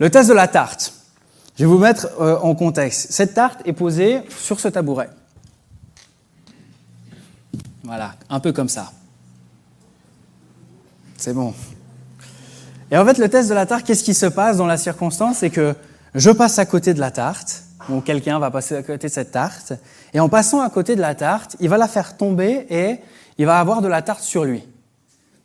Le 0.00 0.10
test 0.10 0.28
de 0.28 0.34
la 0.34 0.48
tarte. 0.48 0.94
Je 1.56 1.64
vais 1.64 1.70
vous 1.70 1.78
mettre 1.78 2.08
euh, 2.20 2.36
en 2.38 2.56
contexte. 2.56 3.12
Cette 3.12 3.32
tarte 3.32 3.60
est 3.64 3.72
posée 3.72 4.20
sur 4.36 4.58
ce 4.58 4.66
tabouret. 4.66 5.10
Voilà, 7.84 8.16
un 8.28 8.40
peu 8.40 8.52
comme 8.52 8.68
ça. 8.68 8.90
C'est 11.16 11.32
bon. 11.32 11.54
Et 12.90 12.98
en 12.98 13.04
fait, 13.04 13.16
le 13.18 13.28
test 13.28 13.48
de 13.48 13.54
la 13.54 13.64
tarte, 13.64 13.86
qu'est-ce 13.86 14.02
qui 14.02 14.12
se 14.12 14.26
passe 14.26 14.56
dans 14.56 14.66
la 14.66 14.76
circonstance? 14.76 15.38
C'est 15.38 15.50
que 15.50 15.76
je 16.16 16.30
passe 16.30 16.58
à 16.58 16.66
côté 16.66 16.94
de 16.94 17.00
la 17.00 17.12
tarte, 17.12 17.62
ou 17.88 18.00
quelqu'un 18.00 18.40
va 18.40 18.50
passer 18.50 18.74
à 18.74 18.82
côté 18.82 19.06
de 19.06 19.12
cette 19.12 19.30
tarte, 19.30 19.74
et 20.12 20.18
en 20.18 20.28
passant 20.28 20.62
à 20.62 20.68
côté 20.68 20.96
de 20.96 21.00
la 21.00 21.14
tarte, 21.14 21.54
il 21.60 21.68
va 21.68 21.78
la 21.78 21.86
faire 21.86 22.16
tomber 22.16 22.66
et 22.70 22.98
il 23.38 23.46
va 23.46 23.60
avoir 23.60 23.82
de 23.82 23.88
la 23.88 24.02
tarte 24.02 24.24
sur 24.24 24.44
lui. 24.44 24.64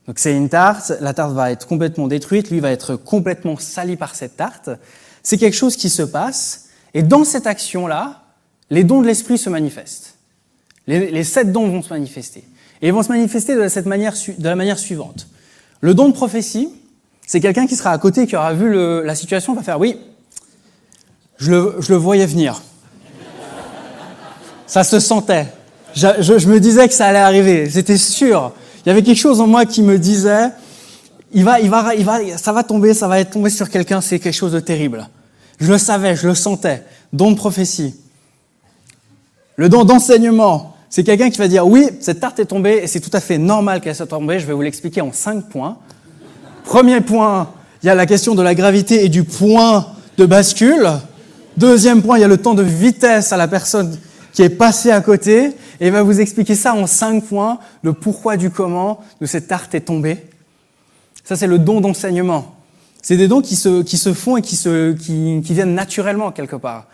Donc 0.10 0.17
c'est 0.17 0.36
une 0.36 0.50
tarte, 0.50 0.91
la 1.02 1.13
tarte 1.13 1.34
va 1.34 1.52
être 1.52 1.67
complètement 1.67 2.08
détruite, 2.08 2.50
lui 2.50 2.60
va 2.60 2.72
être 2.72 2.95
complètement 2.95 3.58
sali 3.60 3.95
par 3.95 4.15
cette 4.15 4.36
tarte. 4.36 4.72
C'est 5.22 5.38
quelque 5.38 5.56
chose 5.56 5.76
qui 5.76 5.91
se 5.91 6.02
passe, 6.02 6.69
et 6.95 7.04
dans 7.04 7.24
cette 7.24 7.45
action-là, 7.45 8.24
les 8.72 8.84
dons 8.84 9.02
de 9.02 9.06
l'esprit 9.06 9.38
se 9.38 9.52
manifestent. 9.52 10.15
Les, 10.88 11.24
sept 11.24 11.52
dons 11.52 11.67
vont 11.67 11.84
se 11.84 11.93
manifester. 11.93 12.43
Et 12.82 12.88
ils 12.88 12.91
vont 12.91 13.04
se 13.04 13.10
manifester 13.10 13.56
de, 13.56 13.67
cette 13.67 13.86
manière, 13.86 14.15
la 14.39 14.56
manière 14.56 14.80
suivante. 14.80 15.28
Le 15.80 15.93
don 15.93 16.10
de 16.10 16.13
prophétie, 16.13 16.69
c'est 17.28 17.39
quelqu'un 17.39 17.67
qui 17.67 17.76
sera 17.76 17.91
à 17.91 17.98
côté, 18.00 18.26
qui 18.26 18.36
aura 18.36 18.56
vu 18.56 18.74
la 19.04 19.13
situation, 19.13 19.54
va 19.54 19.62
faire 19.62 19.80
oui, 19.80 20.00
je 21.38 21.52
le, 21.52 21.76
je 21.82 21.91
le 21.91 21.98
voyais 22.00 22.26
venir. 22.26 22.63
Ça 24.65 24.84
se 24.84 25.00
sentait. 25.00 25.45
Je, 25.93 26.08
je, 26.19 26.39
je, 26.39 26.48
me 26.48 26.60
disais 26.60 26.88
que 26.88 26.95
ça 26.95 27.06
allait 27.06 27.19
arriver, 27.19 27.69
j'étais 27.69 27.98
sûr. 27.98 28.54
Il 28.86 28.89
y 28.89 28.92
avait 28.92 29.04
quelque 29.04 29.20
chose 29.20 29.42
en 29.42 29.48
moi 29.48 29.65
qui 29.65 29.82
me 29.82 29.98
disait, 30.00 30.50
il 31.34 31.44
va, 31.44 31.60
il 31.60 31.70
va, 31.70 31.94
ça 32.38 32.52
va 32.52 32.63
tomber, 32.63 32.94
ça 32.94 33.08
va 33.08 33.20
être 33.20 33.32
tombé 33.32 33.50
sur 33.50 33.70
quelqu'un, 33.70 34.02
c'est 34.02 34.20
quelque 34.20 34.34
chose 34.34 34.54
de 34.54 34.60
terrible. 34.60 35.08
Je 35.60 35.72
le 35.72 35.78
savais, 35.78 36.15
je 36.15 36.28
le 36.28 36.36
sentais. 36.36 36.84
Don 37.12 37.32
de 37.32 37.36
prophétie. 37.36 37.96
Le 39.56 39.68
don 39.68 39.84
d'enseignement, 39.84 40.76
c'est 40.89 41.04
quelqu'un 41.04 41.30
qui 41.30 41.38
va 41.38 41.48
dire, 41.48 41.68
oui, 41.68 41.89
cette 42.00 42.20
tarte 42.20 42.39
est 42.39 42.46
tombée 42.46 42.80
et 42.84 42.88
c'est 42.88 43.00
tout 43.00 43.10
à 43.13 43.20
fait 43.20 43.38
normal 43.38 43.82
qu'elle 43.82 43.96
soit 43.96 44.08
tombée. 44.08 44.39
Je 44.39 44.46
vais 44.46 44.54
vous 44.54 44.62
l'expliquer 44.62 45.02
en 45.02 45.12
cinq 45.12 45.50
points. 45.50 45.78
Premier 46.63 47.02
point, 47.02 47.50
il 47.84 47.88
y 47.88 47.89
a 47.89 47.96
la 47.96 48.06
question 48.06 48.36
de 48.36 48.42
la 48.42 48.56
gravité 48.56 49.04
et 49.04 49.10
du 49.10 49.24
point 49.24 49.88
de 50.18 50.26
bascule. 50.26 50.89
Deuxième 51.58 52.02
point, 52.02 52.18
il 52.18 52.22
y 52.22 52.24
a 52.24 52.28
le 52.28 52.38
temps 52.38 52.54
de 52.54 52.63
vitesse 52.63 53.34
à 53.34 53.38
la 53.38 53.48
personne 53.48 53.98
qui 54.34 54.44
est 54.44 54.50
passée 54.50 54.92
à 54.92 55.02
côté. 55.02 55.56
Et 55.80 55.88
il 55.88 55.92
va 55.92 56.04
vous 56.04 56.20
expliquer 56.20 56.56
ça 56.56 56.74
en 56.74 56.88
cinq 56.88 57.26
points, 57.26 57.60
le 57.84 57.94
pourquoi 57.94 58.38
du 58.38 58.50
comment 58.50 59.00
de 59.22 59.26
cette 59.26 59.48
tarte 59.48 59.74
est 59.76 59.82
tombée. 59.82 60.18
Ça, 61.24 61.36
c'est 61.36 61.48
le 61.48 61.60
don 61.60 61.80
d'enseignement. 61.80 62.56
C'est 63.02 63.18
des 63.18 63.28
dons 63.28 63.42
qui 63.42 63.56
se, 63.56 63.82
qui 63.82 63.98
se 63.98 64.13
font 64.13 64.38
et 64.38 64.42
qui, 64.42 64.56
se, 64.56 64.94
qui, 64.94 65.42
qui 65.46 65.54
viennent 65.54 65.76
naturellement 65.76 66.32
quelque 66.32 66.56
part. 66.56 66.88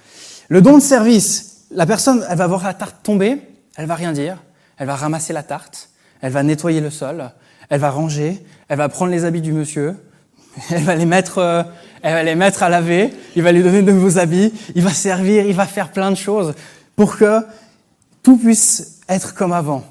Le 0.49 0.61
don 0.61 0.77
de 0.77 0.83
service, 0.83 1.65
la 1.71 1.85
personne, 1.85 2.23
elle 2.29 2.37
va 2.37 2.47
voir 2.47 2.63
la 2.63 2.73
tarte 2.73 2.97
tomber, 3.01 3.41
elle 3.75 3.87
va 3.87 3.95
rien 3.95 4.11
dire, 4.11 4.37
elle 4.77 4.87
va 4.87 4.95
ramasser 4.95 5.33
la 5.33 5.41
tarte, 5.41 5.89
elle 6.21 6.31
va 6.31 6.43
nettoyer 6.43 6.81
le 6.81 6.91
sol, 6.91 7.31
elle 7.69 7.79
va 7.79 7.89
ranger, 7.89 8.43
elle 8.69 8.77
va 8.77 8.89
prendre 8.89 9.11
les 9.11 9.25
habits 9.25 9.41
du 9.41 9.51
monsieur, 9.51 9.95
elle 10.69 10.83
va 10.83 10.95
les 10.95 11.05
mettre, 11.05 11.39
euh, 11.39 11.63
elle 12.03 12.13
va 12.13 12.23
les 12.23 12.35
mettre 12.35 12.61
à 12.61 12.69
laver, 12.69 13.11
il 13.35 13.41
va 13.41 13.51
lui 13.51 13.63
donner 13.63 13.81
de 13.81 13.91
nouveaux 13.91 14.19
habits, 14.19 14.53
il 14.75 14.83
va 14.83 14.91
servir, 14.91 15.45
il 15.45 15.55
va 15.55 15.65
faire 15.65 15.91
plein 15.91 16.11
de 16.11 16.15
choses 16.15 16.53
pour 16.95 17.17
que 17.17 17.41
tout 18.25 18.37
puisse 18.37 19.01
être 19.07 19.35
comme 19.35 19.53
avant. 19.53 19.83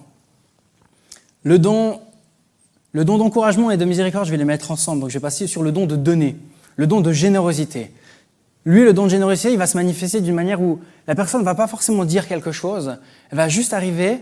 Le 1.44 1.60
don, 1.60 2.00
le 2.90 3.04
don 3.04 3.16
d'encouragement 3.16 3.70
et 3.70 3.76
de 3.76 3.84
miséricorde, 3.84 4.26
je 4.26 4.32
vais 4.32 4.36
les 4.36 4.44
mettre 4.44 4.72
ensemble. 4.72 5.02
Donc 5.02 5.10
je 5.10 5.14
vais 5.14 5.22
passer 5.22 5.46
sur 5.46 5.62
le 5.62 5.70
don 5.70 5.86
de 5.86 5.94
donner, 5.94 6.36
le 6.74 6.88
don 6.88 7.00
de 7.00 7.12
générosité. 7.12 7.92
Lui, 8.64 8.82
le 8.82 8.92
don 8.92 9.04
de 9.04 9.10
générosité, 9.10 9.52
il 9.52 9.58
va 9.58 9.68
se 9.68 9.76
manifester 9.76 10.20
d'une 10.20 10.34
manière 10.34 10.60
où 10.60 10.80
la 11.06 11.14
personne 11.14 11.42
ne 11.42 11.44
va 11.44 11.54
pas 11.54 11.68
forcément 11.68 12.04
dire 12.04 12.26
quelque 12.26 12.50
chose, 12.50 12.96
elle 13.30 13.36
va 13.36 13.48
juste 13.48 13.72
arriver, 13.72 14.18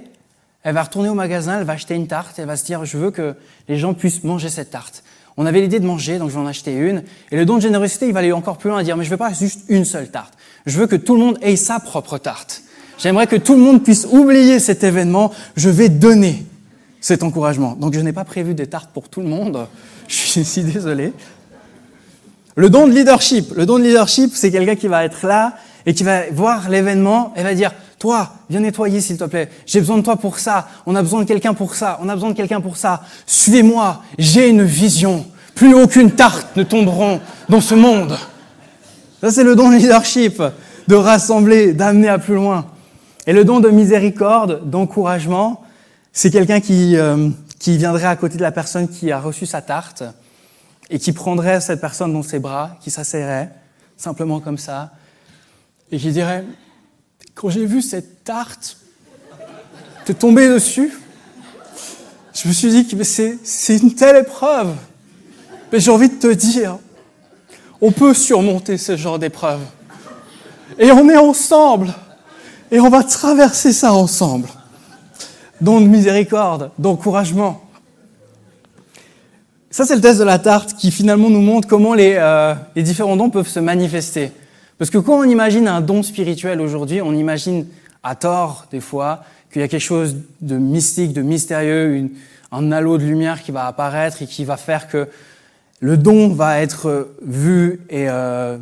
elle 0.62 0.74
va 0.74 0.82
retourner 0.82 1.08
au 1.08 1.14
magasin, 1.14 1.58
elle 1.60 1.64
va 1.64 1.72
acheter 1.72 1.94
une 1.94 2.06
tarte, 2.06 2.38
elle 2.38 2.46
va 2.46 2.56
se 2.56 2.66
dire, 2.66 2.84
je 2.84 2.98
veux 2.98 3.12
que 3.12 3.34
les 3.66 3.78
gens 3.78 3.94
puissent 3.94 4.24
manger 4.24 4.50
cette 4.50 4.70
tarte. 4.70 5.04
On 5.38 5.46
avait 5.46 5.62
l'idée 5.62 5.80
de 5.80 5.86
manger, 5.86 6.18
donc 6.18 6.28
je 6.28 6.34
vais 6.34 6.40
en 6.40 6.46
acheter 6.46 6.74
une. 6.74 7.02
Et 7.30 7.36
le 7.36 7.46
don 7.46 7.56
de 7.56 7.62
générosité, 7.62 8.08
il 8.08 8.12
va 8.12 8.18
aller 8.18 8.32
encore 8.32 8.58
plus 8.58 8.68
loin 8.68 8.80
et 8.80 8.84
dire, 8.84 8.98
mais 8.98 9.04
je 9.04 9.10
veux 9.10 9.16
pas 9.16 9.32
juste 9.32 9.62
une 9.68 9.86
seule 9.86 10.10
tarte. 10.10 10.34
Je 10.66 10.78
veux 10.78 10.86
que 10.86 10.96
tout 10.96 11.14
le 11.14 11.20
monde 11.20 11.38
ait 11.40 11.56
sa 11.56 11.80
propre 11.80 12.18
tarte. 12.18 12.62
J'aimerais 13.02 13.26
que 13.26 13.34
tout 13.34 13.54
le 13.54 13.60
monde 13.60 13.82
puisse 13.82 14.06
oublier 14.08 14.60
cet 14.60 14.84
événement. 14.84 15.32
Je 15.56 15.68
vais 15.68 15.88
donner 15.88 16.46
cet 17.00 17.24
encouragement. 17.24 17.74
Donc 17.74 17.94
je 17.94 18.00
n'ai 18.00 18.12
pas 18.12 18.22
prévu 18.22 18.54
des 18.54 18.68
tartes 18.68 18.90
pour 18.94 19.08
tout 19.08 19.20
le 19.20 19.26
monde. 19.26 19.66
Je 20.08 20.14
suis 20.14 20.44
si 20.44 20.62
désolé. 20.62 21.12
Le 22.54 22.70
don 22.70 22.86
de 22.86 22.92
leadership. 22.92 23.54
Le 23.56 23.66
don 23.66 23.78
de 23.78 23.84
leadership, 23.84 24.30
c'est 24.34 24.52
quelqu'un 24.52 24.76
qui 24.76 24.86
va 24.86 25.04
être 25.04 25.26
là 25.26 25.54
et 25.84 25.94
qui 25.94 26.04
va 26.04 26.30
voir 26.30 26.68
l'événement 26.68 27.32
et 27.34 27.42
va 27.42 27.54
dire, 27.54 27.72
toi, 27.98 28.34
viens 28.48 28.60
nettoyer 28.60 29.00
s'il 29.00 29.16
te 29.16 29.24
plaît. 29.24 29.48
J'ai 29.66 29.80
besoin 29.80 29.98
de 29.98 30.02
toi 30.02 30.16
pour 30.16 30.38
ça. 30.38 30.68
On 30.86 30.94
a 30.94 31.02
besoin 31.02 31.22
de 31.22 31.26
quelqu'un 31.26 31.54
pour 31.54 31.74
ça. 31.74 31.98
On 32.02 32.08
a 32.08 32.14
besoin 32.14 32.30
de 32.30 32.36
quelqu'un 32.36 32.60
pour 32.60 32.76
ça. 32.76 33.02
Suivez-moi. 33.26 34.00
J'ai 34.16 34.48
une 34.48 34.62
vision. 34.62 35.26
Plus 35.56 35.74
aucune 35.74 36.12
tarte 36.12 36.56
ne 36.56 36.62
tomberont 36.62 37.20
dans 37.48 37.60
ce 37.60 37.74
monde. 37.74 38.16
Ça, 39.20 39.32
c'est 39.32 39.44
le 39.44 39.56
don 39.56 39.70
de 39.70 39.76
leadership, 39.76 40.40
de 40.86 40.94
rassembler, 40.94 41.72
d'amener 41.72 42.08
à 42.08 42.18
plus 42.18 42.34
loin. 42.36 42.66
Et 43.26 43.32
le 43.32 43.44
don 43.44 43.60
de 43.60 43.70
miséricorde, 43.70 44.68
d'encouragement, 44.68 45.62
c'est 46.12 46.30
quelqu'un 46.30 46.60
qui, 46.60 46.96
euh, 46.96 47.28
qui 47.58 47.76
viendrait 47.76 48.06
à 48.06 48.16
côté 48.16 48.36
de 48.36 48.42
la 48.42 48.52
personne 48.52 48.88
qui 48.88 49.12
a 49.12 49.20
reçu 49.20 49.46
sa 49.46 49.62
tarte 49.62 50.02
et 50.90 50.98
qui 50.98 51.12
prendrait 51.12 51.60
cette 51.60 51.80
personne 51.80 52.12
dans 52.12 52.22
ses 52.22 52.38
bras, 52.38 52.76
qui 52.80 52.90
s'asserrait, 52.90 53.50
simplement 53.96 54.40
comme 54.40 54.58
ça, 54.58 54.90
et 55.90 55.98
qui 55.98 56.10
dirait, 56.10 56.44
quand 57.34 57.48
j'ai 57.48 57.64
vu 57.64 57.80
cette 57.80 58.24
tarte 58.24 58.76
te 60.04 60.12
tomber 60.12 60.48
dessus, 60.48 60.92
je 62.34 62.48
me 62.48 62.52
suis 62.52 62.70
dit 62.70 62.86
que 62.86 63.02
c'est 63.04 63.76
une 63.76 63.94
telle 63.94 64.16
épreuve. 64.16 64.74
Mais 65.70 65.80
j'ai 65.80 65.90
envie 65.90 66.08
de 66.08 66.18
te 66.18 66.32
dire, 66.32 66.78
on 67.80 67.92
peut 67.92 68.14
surmonter 68.14 68.78
ce 68.78 68.96
genre 68.96 69.18
d'épreuve. 69.18 69.60
Et 70.78 70.90
on 70.90 71.08
est 71.08 71.16
ensemble. 71.16 71.94
Et 72.72 72.80
on 72.80 72.88
va 72.88 73.04
traverser 73.04 73.70
ça 73.70 73.92
ensemble. 73.92 74.48
Don 75.60 75.82
de 75.82 75.86
miséricorde, 75.86 76.70
d'encouragement. 76.78 77.62
Ça, 79.70 79.84
c'est 79.84 79.94
le 79.94 80.00
test 80.00 80.18
de 80.18 80.24
la 80.24 80.38
tarte 80.38 80.74
qui 80.74 80.90
finalement 80.90 81.28
nous 81.28 81.42
montre 81.42 81.68
comment 81.68 81.92
les, 81.92 82.14
euh, 82.16 82.54
les 82.74 82.82
différents 82.82 83.16
dons 83.16 83.28
peuvent 83.28 83.48
se 83.48 83.60
manifester. 83.60 84.32
Parce 84.78 84.90
que 84.90 84.96
quand 84.96 85.18
on 85.18 85.24
imagine 85.24 85.68
un 85.68 85.82
don 85.82 86.02
spirituel 86.02 86.62
aujourd'hui, 86.62 87.02
on 87.02 87.12
imagine 87.12 87.66
à 88.02 88.14
tort 88.14 88.66
des 88.70 88.80
fois 88.80 89.22
qu'il 89.52 89.60
y 89.60 89.64
a 89.64 89.68
quelque 89.68 89.80
chose 89.80 90.16
de 90.40 90.56
mystique, 90.56 91.12
de 91.12 91.20
mystérieux, 91.20 92.10
un 92.52 92.72
halo 92.72 92.96
de 92.96 93.04
lumière 93.04 93.42
qui 93.42 93.52
va 93.52 93.66
apparaître 93.66 94.22
et 94.22 94.26
qui 94.26 94.46
va 94.46 94.56
faire 94.56 94.88
que 94.88 95.08
le 95.80 95.98
don 95.98 96.30
va 96.30 96.60
être 96.60 97.10
vu 97.22 97.82
et 97.90 98.08
euh, 98.08 98.56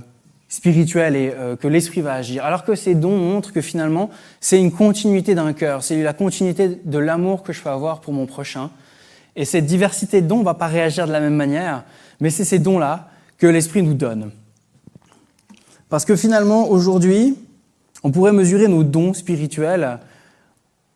spirituel 0.51 1.17
et 1.17 1.33
euh, 1.33 1.57
que 1.57 1.69
l'esprit 1.69 2.03
va 2.03 2.15
agir. 2.15 2.45
Alors 2.45 2.65
que 2.65 2.75
ces 2.75 2.95
dons 2.95 3.17
montrent 3.17 3.53
que 3.53 3.63
finalement, 3.63 4.11
c'est 4.41 4.61
une 4.61 4.73
continuité 4.73 5.35
d'un 5.35 5.55
cœur, 5.55 5.83
c'est 5.83 6.03
la 6.03 6.13
continuité 6.13 6.81
de 6.85 6.99
l'amour 6.99 7.43
que 7.43 7.55
je 7.55 7.63
peux 7.63 7.71
avoir 7.71 8.01
pour 8.01 8.13
mon 8.13 8.27
prochain. 8.27 8.71
Et 9.37 9.45
cette 9.47 9.65
diversité 9.65 10.21
de 10.21 10.27
dons 10.27 10.41
ne 10.41 10.45
va 10.45 10.55
pas 10.55 10.67
réagir 10.67 11.07
de 11.07 11.13
la 11.13 11.21
même 11.21 11.37
manière, 11.37 11.85
mais 12.21 12.31
c'est 12.31 12.45
ces 12.45 12.59
dons-là 12.59 13.09
que 13.39 13.47
l'esprit 13.47 13.83
nous 13.83 13.95
donne. 13.95 14.33
Parce 15.89 16.05
que 16.05 16.17
finalement, 16.17 16.69
aujourd'hui, 16.69 17.37
on 18.03 18.11
pourrait 18.11 18.33
mesurer 18.33 18.67
nos 18.67 18.83
dons 18.83 19.15
spirituels, 19.15 20.01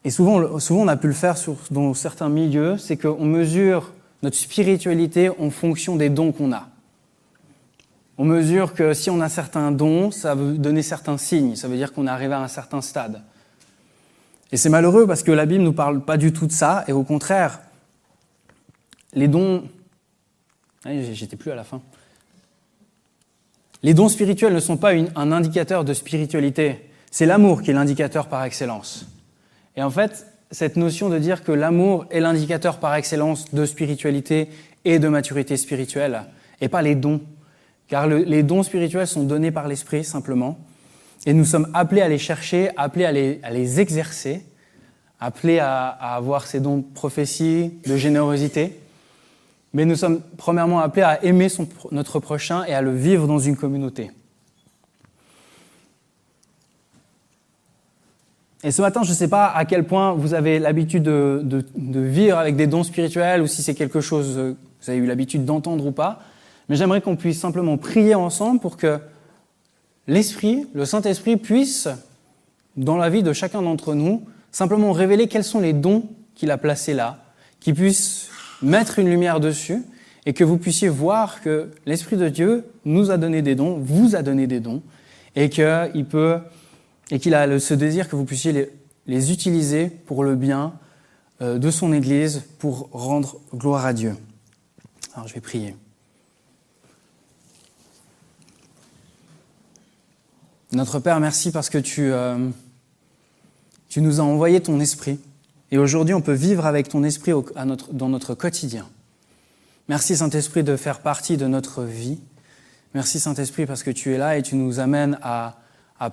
et 0.05 0.11
souvent, 0.11 0.59
souvent 0.59 0.83
on 0.83 0.89
a 0.89 0.97
pu 0.97 1.07
le 1.07 1.13
faire 1.13 1.37
dans 1.71 1.95
certains 1.95 2.29
milieux, 2.29 2.77
c'est 2.77 2.97
qu'on 2.97 3.25
mesure 3.25 3.93
notre 4.23 4.37
spiritualité 4.37 5.31
en 5.31 5.51
fonction 5.51 5.97
des 5.97 6.11
dons 6.11 6.33
qu'on 6.33 6.53
a. 6.53 6.69
On 8.17 8.25
mesure 8.25 8.75
que 8.75 8.95
si 8.95 9.11
on 9.11 9.21
a 9.21 9.29
certains 9.29 9.73
dons, 9.73 10.11
ça 10.11 10.35
veut 10.35 10.57
donner 10.57 10.83
certains 10.83 11.19
signes, 11.19 11.57
ça 11.57 11.67
veut 11.67 11.77
dire 11.77 11.93
qu'on 11.93 12.07
est 12.07 12.11
arrivé 12.11 12.35
à 12.35 12.41
un 12.41 12.49
certain 12.49 12.81
stade. 12.81 13.23
Et 14.53 14.57
c'est 14.57 14.69
malheureux 14.69 15.07
parce 15.07 15.25
que 15.25 15.33
la 15.33 15.47
Bible 15.47 15.63
ne 15.63 15.67
nous 15.67 15.73
parle 15.73 16.01
pas 16.01 16.17
du 16.17 16.33
tout 16.33 16.47
de 16.47 16.53
ça, 16.53 16.85
et 16.87 16.93
au 16.93 17.03
contraire, 17.03 17.61
les 19.13 19.27
dons... 19.27 19.65
Ah, 20.85 20.91
j'étais 21.13 21.37
plus 21.37 21.51
à 21.51 21.57
la 21.57 21.65
fin. 21.65 21.83
Les 23.83 23.95
dons 23.95 24.09
spirituels 24.09 24.55
ne 24.55 24.61
sont 24.61 24.77
pas 24.77 24.93
un 24.93 25.33
indicateur 25.33 25.85
de 25.85 25.93
spiritualité, 25.93 26.89
c'est 27.11 27.27
l'amour 27.27 27.63
qui 27.63 27.71
est 27.71 27.75
l'indicateur 27.75 28.29
par 28.29 28.45
excellence. 28.45 29.07
Et 29.77 29.83
en 29.83 29.91
fait, 29.91 30.27
cette 30.51 30.77
notion 30.77 31.09
de 31.09 31.19
dire 31.19 31.43
que 31.43 31.53
l'amour 31.53 32.07
est 32.11 32.21
l'indicateur 32.21 32.79
par 32.79 32.95
excellence 32.95 33.53
de 33.53 33.67
spiritualité 33.67 34.49
et 34.85 34.99
de 34.99 35.09
maturité 35.09 35.57
spirituelle, 35.57 36.23
et 36.61 36.69
pas 36.69 36.83
les 36.83 36.95
dons. 36.95 37.21
Car 37.89 38.07
les 38.07 38.43
dons 38.43 38.63
spirituels 38.63 39.07
sont 39.07 39.25
donnés 39.25 39.51
par 39.51 39.69
l'Esprit 39.69 40.05
simplement, 40.05 40.59
et 41.27 41.33
nous 41.33 41.45
sommes 41.45 41.69
appelés 41.75 42.03
à 42.03 42.09
les 42.09 42.19
chercher, 42.19 42.71
appelés 42.77 43.05
à 43.05 43.13
les, 43.51 43.81
exercer, 43.81 44.45
appelés 45.21 45.59
à, 45.59 45.87
avoir 45.89 46.47
ces 46.47 46.61
dons 46.61 46.79
de 46.79 46.85
prophétie, 46.95 47.73
de 47.87 47.97
générosité, 47.97 48.79
mais 49.73 49.85
nous 49.85 49.97
sommes 49.97 50.21
premièrement 50.37 50.81
appelés 50.81 51.03
à 51.03 51.25
aimer 51.25 51.49
notre 51.91 52.21
prochain 52.21 52.65
et 52.65 52.75
à 52.75 52.83
le 52.83 52.95
vivre 52.95 53.27
dans 53.27 53.39
une 53.39 53.57
communauté. 53.57 54.11
Et 58.63 58.71
ce 58.71 58.81
matin, 58.81 59.03
je 59.03 59.11
ne 59.11 59.15
sais 59.15 59.29
pas 59.29 59.47
à 59.49 59.65
quel 59.67 59.85
point 59.85 60.15
vous 60.15 60.33
avez 60.33 60.59
l'habitude 60.59 61.03
de, 61.03 61.65
vivre 61.75 62.39
avec 62.39 62.57
des 62.57 62.67
dons 62.67 62.83
spirituels 62.83 63.43
ou 63.43 63.47
si 63.47 63.63
c'est 63.63 63.75
quelque 63.75 64.01
chose 64.01 64.37
que 64.37 64.57
vous 64.81 64.91
avez 64.91 64.99
eu 64.99 65.07
l'habitude 65.07 65.45
d'entendre 65.45 65.87
ou 65.87 65.93
pas, 65.93 66.21
mais 66.69 66.77
j'aimerais 66.77 67.01
qu'on 67.01 67.17
puisse 67.17 67.39
simplement 67.39 67.77
prier 67.77 68.15
ensemble 68.15 68.61
pour 68.61 68.77
que 68.77 68.99
l'Esprit, 70.07 70.67
le 70.75 70.85
Saint-Esprit, 70.85 71.37
puisse, 71.37 71.89
dans 72.77 72.97
la 72.97 73.11
vie 73.11 73.23
de 73.23 73.33
chacun 73.33 73.63
d'entre 73.63 73.95
nous, 73.95 74.23
simplement 74.53 74.93
révéler 74.93 75.29
quels 75.29 75.45
sont 75.45 75.61
les 75.61 75.73
dons 75.73 76.09
qu'il 76.35 76.51
a 76.51 76.59
placés 76.59 76.95
là, 76.95 77.25
qu'il 77.61 77.75
puisse 77.75 78.29
mettre 78.63 78.99
une 78.99 79.09
lumière 79.09 79.41
dessus 79.41 79.83
et 80.27 80.33
que 80.33 80.45
vous 80.45 80.59
puissiez 80.59 80.89
voir 80.89 81.43
que 81.43 81.71
l'Esprit 81.87 82.17
de 82.17 82.29
Dieu 82.29 82.65
nous 82.85 83.11
a 83.11 83.17
donné 83.17 83.43
des 83.43 83.55
dons, 83.55 83.79
vous 83.79 84.17
a 84.17 84.23
donné 84.23 84.47
des 84.47 84.61
dons, 84.61 84.83
et 85.37 85.51
qu'il 85.51 86.07
peut, 86.09 86.39
a 87.11 87.59
ce 87.59 87.75
désir 87.75 88.09
que 88.09 88.17
vous 88.17 88.25
puissiez 88.25 88.71
les, 89.07 89.33
utiliser 89.33 89.89
pour 89.89 90.25
le 90.25 90.35
bien 90.35 90.75
euh, 91.43 91.59
de 91.59 91.71
son 91.71 91.93
Église, 91.93 92.45
pour 92.59 92.89
rendre 92.93 93.37
gloire 93.55 93.85
à 93.85 93.93
Dieu. 93.93 94.17
Alors 95.15 95.29
je 95.29 95.35
vais 95.35 95.41
prier. 95.41 95.77
Notre 100.75 100.99
Père, 100.99 101.21
merci 101.21 101.53
parce 101.53 101.71
que 101.71 101.79
tu, 101.79 102.13
euh, 102.13 102.51
tu 103.89 104.01
nous 104.01 104.21
as 104.21 104.25
envoyé 104.25 104.61
ton 104.61 104.81
Esprit. 104.81 105.21
Et 105.71 105.79
aujourd'hui, 105.79 106.15
on 106.15 106.21
peut 106.21 106.33
vivre 106.33 106.67
avec 106.67 106.89
ton 106.89 107.05
esprit 107.05 107.33
dans 107.93 108.09
notre 108.09 108.35
quotidien. 108.35 108.87
Merci 109.89 110.17
Saint-Esprit 110.17 110.63
de 110.63 110.77
faire 110.77 111.01
partie 111.01 111.37
de 111.37 111.47
notre 111.47 111.85
vie. 111.85 112.21
Merci 112.93 113.19
Saint-Esprit 113.19 113.67
parce 113.67 113.83
que 113.83 113.91
tu 113.91 114.13
es 114.13 114.19
là 114.19 114.37
et 114.37 114.43
tu 114.43 114.57
nous 114.57 114.79
amènes 114.79 115.19
à, 115.23 115.57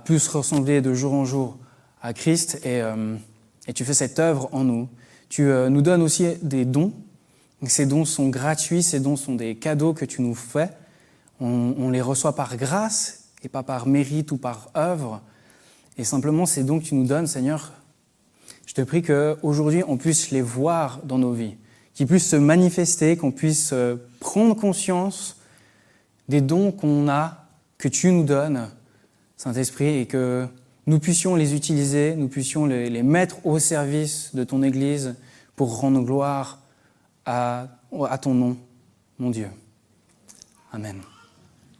plus 0.05 0.27
ressembler 0.27 0.81
de 0.81 0.93
jour 0.93 1.13
en 1.13 1.25
jour 1.25 1.57
à 2.01 2.13
Christ 2.13 2.59
et, 2.63 2.81
euh, 2.81 3.15
tu 3.75 3.83
fais 3.83 3.93
cette 3.93 4.19
œuvre 4.19 4.49
en 4.51 4.63
nous. 4.63 4.89
Tu 5.29 5.43
euh, 5.43 5.69
nous 5.69 5.81
donnes 5.81 6.01
aussi 6.01 6.27
des 6.41 6.65
dons. 6.65 6.93
Ces 7.67 7.85
dons 7.85 8.05
sont 8.05 8.29
gratuits, 8.29 8.83
ces 8.83 8.99
dons 8.99 9.17
sont 9.17 9.35
des 9.35 9.55
cadeaux 9.55 9.93
que 9.93 10.05
tu 10.05 10.21
nous 10.21 10.35
fais. 10.35 10.69
On 11.39 11.89
les 11.89 12.01
reçoit 12.01 12.35
par 12.35 12.55
grâce 12.55 13.20
et 13.43 13.49
pas 13.49 13.63
par 13.63 13.87
mérite 13.87 14.31
ou 14.31 14.37
par 14.37 14.69
œuvre. 14.75 15.21
Et 15.97 16.03
simplement 16.03 16.45
ces 16.45 16.63
dons 16.63 16.79
que 16.79 16.85
tu 16.85 16.95
nous 16.95 17.05
donnes, 17.05 17.27
Seigneur, 17.27 17.71
je 18.65 18.73
te 18.73 18.81
prie 18.81 19.01
qu'aujourd'hui, 19.01 19.83
on 19.87 19.97
puisse 19.97 20.31
les 20.31 20.41
voir 20.41 21.01
dans 21.03 21.17
nos 21.17 21.33
vies, 21.33 21.57
qu'ils 21.93 22.07
puissent 22.07 22.29
se 22.29 22.35
manifester, 22.35 23.17
qu'on 23.17 23.31
puisse 23.31 23.71
euh, 23.73 23.97
prendre 24.19 24.55
conscience 24.55 25.37
des 26.29 26.41
dons 26.41 26.71
qu'on 26.71 27.09
a, 27.09 27.47
que 27.77 27.87
tu 27.87 28.11
nous 28.11 28.23
donnes, 28.23 28.69
Saint-Esprit, 29.35 29.97
et 29.97 30.05
que 30.05 30.47
nous 30.87 30.99
puissions 30.99 31.35
les 31.35 31.53
utiliser, 31.53 32.15
nous 32.15 32.29
puissions 32.29 32.65
les, 32.65 33.03
mettre 33.03 33.45
au 33.45 33.59
service 33.59 34.33
de 34.33 34.43
ton 34.43 34.63
Église 34.63 35.15
pour 35.55 35.79
rendre 35.79 36.01
gloire 36.01 36.59
à 37.25 37.67
ton 38.21 38.33
nom, 38.33 38.57
mon 39.19 39.29
Dieu. 39.29 39.49
Amen. 40.71 41.10